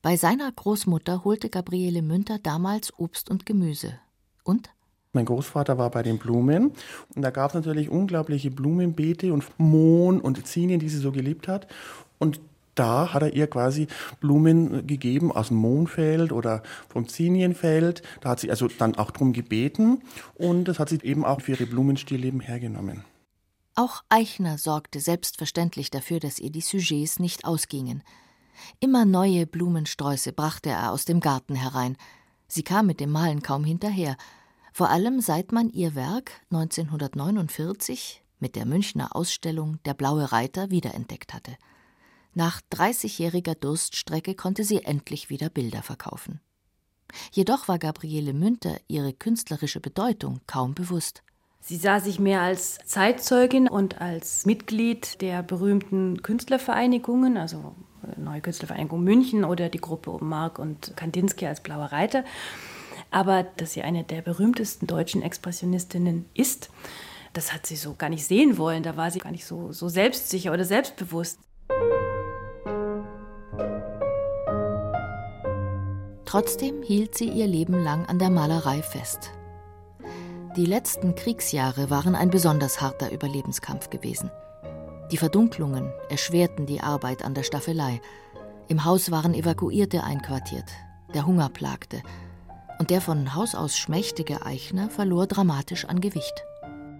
Bei 0.00 0.16
seiner 0.16 0.52
Großmutter 0.52 1.24
holte 1.24 1.48
Gabriele 1.48 2.02
Münter 2.02 2.38
damals 2.38 2.96
Obst 2.98 3.30
und 3.30 3.46
Gemüse. 3.46 3.98
Und? 4.44 4.70
Mein 5.12 5.24
Großvater 5.24 5.76
war 5.76 5.90
bei 5.90 6.04
den 6.04 6.18
Blumen 6.18 6.72
und 7.14 7.22
da 7.22 7.30
gab 7.30 7.50
es 7.50 7.54
natürlich 7.54 7.88
unglaubliche 7.88 8.52
Blumenbeete 8.52 9.32
und 9.32 9.44
Mohn 9.58 10.20
und 10.20 10.46
Zinien, 10.46 10.78
die 10.78 10.88
sie 10.88 10.98
so 10.98 11.10
geliebt 11.10 11.48
hat. 11.48 11.66
Und 12.18 12.40
da 12.78 13.12
hat 13.12 13.22
er 13.22 13.34
ihr 13.34 13.46
quasi 13.46 13.88
Blumen 14.20 14.86
gegeben 14.86 15.32
aus 15.32 15.48
dem 15.48 15.58
Mohnfeld 15.58 16.32
oder 16.32 16.62
vom 16.88 17.08
Zinienfeld. 17.08 18.02
Da 18.20 18.30
hat 18.30 18.40
sie 18.40 18.50
also 18.50 18.68
dann 18.68 18.94
auch 18.96 19.10
drum 19.10 19.32
gebeten 19.32 20.02
und 20.34 20.64
das 20.64 20.78
hat 20.78 20.88
sie 20.88 21.00
eben 21.02 21.24
auch 21.24 21.40
für 21.40 21.52
ihre 21.52 21.66
Blumenstillleben 21.66 22.40
hergenommen. 22.40 23.04
Auch 23.74 24.02
Eichner 24.08 24.58
sorgte 24.58 25.00
selbstverständlich 25.00 25.90
dafür, 25.90 26.18
dass 26.18 26.38
ihr 26.38 26.50
die 26.50 26.60
Sujets 26.60 27.20
nicht 27.20 27.44
ausgingen. 27.44 28.02
Immer 28.80 29.04
neue 29.04 29.46
Blumensträuße 29.46 30.32
brachte 30.32 30.70
er 30.70 30.90
aus 30.90 31.04
dem 31.04 31.20
Garten 31.20 31.54
herein. 31.54 31.96
Sie 32.48 32.64
kam 32.64 32.86
mit 32.86 32.98
dem 32.98 33.10
Malen 33.10 33.42
kaum 33.42 33.64
hinterher, 33.64 34.16
vor 34.72 34.90
allem 34.90 35.20
seit 35.20 35.52
man 35.52 35.70
ihr 35.70 35.94
Werk 35.94 36.32
1949 36.50 38.22
mit 38.40 38.56
der 38.56 38.66
Münchner 38.66 39.14
Ausstellung 39.14 39.78
Der 39.84 39.94
blaue 39.94 40.32
Reiter 40.32 40.70
wiederentdeckt 40.70 41.34
hatte. 41.34 41.56
Nach 42.38 42.60
30-jähriger 42.72 43.56
Durststrecke 43.56 44.36
konnte 44.36 44.62
sie 44.62 44.84
endlich 44.84 45.28
wieder 45.28 45.48
Bilder 45.48 45.82
verkaufen. 45.82 46.40
Jedoch 47.32 47.66
war 47.66 47.80
Gabriele 47.80 48.32
Münter 48.32 48.76
ihre 48.86 49.12
künstlerische 49.12 49.80
Bedeutung 49.80 50.40
kaum 50.46 50.72
bewusst. 50.72 51.24
Sie 51.58 51.76
sah 51.76 51.98
sich 51.98 52.20
mehr 52.20 52.42
als 52.42 52.78
Zeitzeugin 52.84 53.66
und 53.66 54.00
als 54.00 54.46
Mitglied 54.46 55.20
der 55.20 55.42
berühmten 55.42 56.22
Künstlervereinigungen, 56.22 57.36
also 57.36 57.74
Neue 58.16 58.40
Künstlervereinigung 58.40 59.02
München 59.02 59.44
oder 59.44 59.68
die 59.68 59.80
Gruppe 59.80 60.12
um 60.12 60.28
Mark 60.28 60.60
und 60.60 60.96
Kandinsky 60.96 61.44
als 61.44 61.60
Blauer 61.60 61.86
Reiter. 61.86 62.22
Aber 63.10 63.42
dass 63.56 63.72
sie 63.72 63.82
eine 63.82 64.04
der 64.04 64.22
berühmtesten 64.22 64.86
deutschen 64.86 65.22
Expressionistinnen 65.22 66.26
ist, 66.34 66.70
das 67.32 67.52
hat 67.52 67.66
sie 67.66 67.74
so 67.74 67.94
gar 67.94 68.10
nicht 68.10 68.24
sehen 68.24 68.58
wollen. 68.58 68.84
Da 68.84 68.96
war 68.96 69.10
sie 69.10 69.18
gar 69.18 69.32
nicht 69.32 69.44
so, 69.44 69.72
so 69.72 69.88
selbstsicher 69.88 70.52
oder 70.52 70.64
selbstbewusst. 70.64 71.40
Trotzdem 76.28 76.82
hielt 76.82 77.16
sie 77.16 77.30
ihr 77.30 77.46
Leben 77.46 77.82
lang 77.82 78.04
an 78.04 78.18
der 78.18 78.28
Malerei 78.28 78.82
fest. 78.82 79.30
Die 80.58 80.66
letzten 80.66 81.14
Kriegsjahre 81.14 81.88
waren 81.88 82.14
ein 82.14 82.28
besonders 82.28 82.82
harter 82.82 83.10
Überlebenskampf 83.10 83.88
gewesen. 83.88 84.30
Die 85.10 85.16
Verdunklungen 85.16 85.90
erschwerten 86.10 86.66
die 86.66 86.82
Arbeit 86.82 87.24
an 87.24 87.32
der 87.32 87.44
Staffelei. 87.44 88.02
Im 88.68 88.84
Haus 88.84 89.10
waren 89.10 89.32
Evakuierte 89.32 90.04
einquartiert. 90.04 90.70
Der 91.14 91.24
Hunger 91.24 91.48
plagte. 91.48 92.02
Und 92.78 92.90
der 92.90 93.00
von 93.00 93.34
Haus 93.34 93.54
aus 93.54 93.78
schmächtige 93.78 94.44
Eichner 94.44 94.90
verlor 94.90 95.26
dramatisch 95.26 95.86
an 95.86 96.02
Gewicht. 96.02 96.44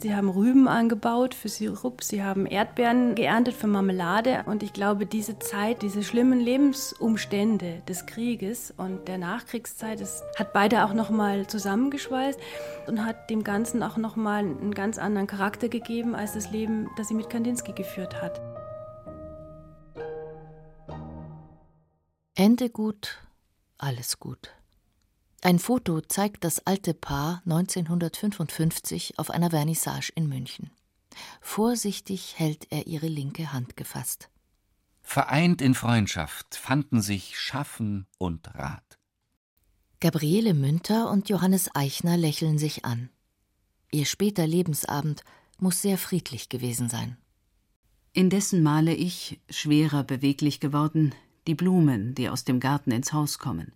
Sie 0.01 0.15
haben 0.15 0.29
Rüben 0.29 0.69
angebaut 0.69 1.35
für 1.35 1.49
Sirup, 1.49 2.05
sie 2.05 2.23
haben 2.23 2.47
Erdbeeren 2.47 3.17
geerntet 3.17 3.55
für 3.55 3.67
Marmelade. 3.67 4.45
Und 4.47 4.63
ich 4.63 4.73
glaube, 4.73 5.07
diese 5.07 5.41
Zeit, 5.41 5.83
diese 5.83 6.05
schlimmen 6.05 6.39
Lebensumstände 6.39 7.83
des 7.89 8.07
Krieges 8.07 8.73
und 8.77 9.09
der 9.09 9.19
Nachkriegszeit, 9.19 10.01
das 10.01 10.23
hat 10.39 10.53
beide 10.53 10.85
auch 10.85 10.95
nochmal 10.95 11.49
zusammengeschweißt 11.49 12.39
und 12.87 13.05
hat 13.05 13.29
dem 13.29 13.43
Ganzen 13.43 13.83
auch 13.83 13.97
nochmal 13.97 14.45
einen 14.45 14.73
ganz 14.73 14.99
anderen 14.99 15.27
Charakter 15.27 15.69
gegeben 15.69 16.15
als 16.15 16.35
das 16.35 16.53
Leben, 16.53 16.89
das 16.97 17.09
sie 17.09 17.15
mit 17.15 17.29
Kandinsky 17.29 17.73
geführt 17.73 18.23
hat. 18.23 18.41
Ende 22.37 22.71
gut, 22.71 23.19
alles 23.79 24.21
gut. 24.21 24.55
Ein 25.41 25.61
Foto 25.61 26.01
zeigt 26.01 26.43
das 26.43 26.67
alte 26.67 26.95
Paar 26.95 27.43
1955 27.45 29.19
auf 29.19 29.31
einer 29.31 29.51
Vernissage 29.51 30.13
in 30.17 30.29
München. 30.29 30.71
Vorsichtig 31.41 32.39
hält 32.39 32.67
er 32.71 32.89
ihre 32.89 33.07
linke 33.07 33.53
Hand 33.53 33.77
gefasst. 33.77 34.31
Vereint 35.01 35.63
in 35.63 35.75
Freundschaft 35.75 36.57
fanden 36.57 37.01
sich 37.01 37.39
Schaffen 37.39 38.07
und 38.19 38.53
Rat. 38.57 38.99
Gabriele 40.01 40.55
Münter 40.55 41.09
und 41.09 41.29
Johannes 41.29 41.71
Eichner 41.75 42.17
lächeln 42.17 42.59
sich 42.59 42.85
an. 42.85 43.09
Ihr 43.93 44.07
später 44.07 44.47
Lebensabend 44.47 45.25
muss 45.59 45.83
sehr 45.83 45.99
friedlich 45.99 46.49
gewesen 46.49 46.89
sein. 46.89 47.17
Indessen 48.13 48.63
male 48.63 48.93
ich, 48.93 49.41
schwerer 49.49 50.03
beweglich 50.03 50.59
geworden, 50.59 51.15
die 51.47 51.55
Blumen, 51.55 52.15
die 52.17 52.29
aus 52.29 52.45
dem 52.45 52.59
Garten 52.59 52.91
ins 52.91 53.13
Haus 53.13 53.39
kommen 53.39 53.73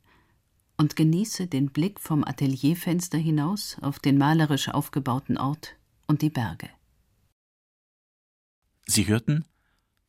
und 0.76 0.96
genieße 0.96 1.46
den 1.46 1.70
Blick 1.70 2.00
vom 2.00 2.24
Atelierfenster 2.24 3.18
hinaus 3.18 3.76
auf 3.80 3.98
den 3.98 4.18
malerisch 4.18 4.68
aufgebauten 4.68 5.38
Ort 5.38 5.76
und 6.06 6.22
die 6.22 6.30
Berge. 6.30 6.68
Sie 8.86 9.06
hörten 9.06 9.44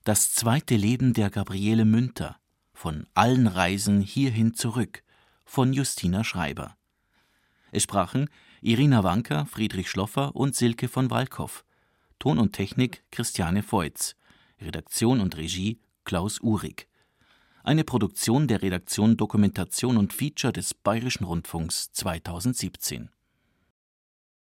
Das 0.03 0.33
zweite 0.33 0.75
Leben 0.75 1.13
der 1.13 1.29
Gabriele 1.29 1.85
Münter 1.85 2.37
von 2.73 3.07
allen 3.13 3.47
Reisen 3.47 4.01
hierhin 4.01 4.53
zurück 4.53 5.03
von 5.45 5.73
Justina 5.73 6.23
Schreiber. 6.23 6.75
Es 7.71 7.83
sprachen 7.83 8.29
Irina 8.61 9.03
Wanker, 9.03 9.45
Friedrich 9.45 9.89
Schloffer 9.89 10.35
und 10.35 10.55
Silke 10.55 10.87
von 10.87 11.09
Walkow. 11.09 11.63
Ton 12.19 12.39
und 12.39 12.53
Technik 12.53 13.03
Christiane 13.11 13.63
Feutz. 13.63 14.15
Redaktion 14.59 15.21
und 15.21 15.37
Regie 15.37 15.79
Klaus 16.03 16.41
Uhrig 16.41 16.87
eine 17.63 17.85
Produktion 17.85 18.47
der 18.47 18.61
Redaktion 18.61 19.15
Dokumentation 19.15 19.97
und 19.97 20.13
Feature 20.13 20.51
des 20.51 20.73
Bayerischen 20.73 21.23
Rundfunks 21.23 21.91
2017 21.93 23.09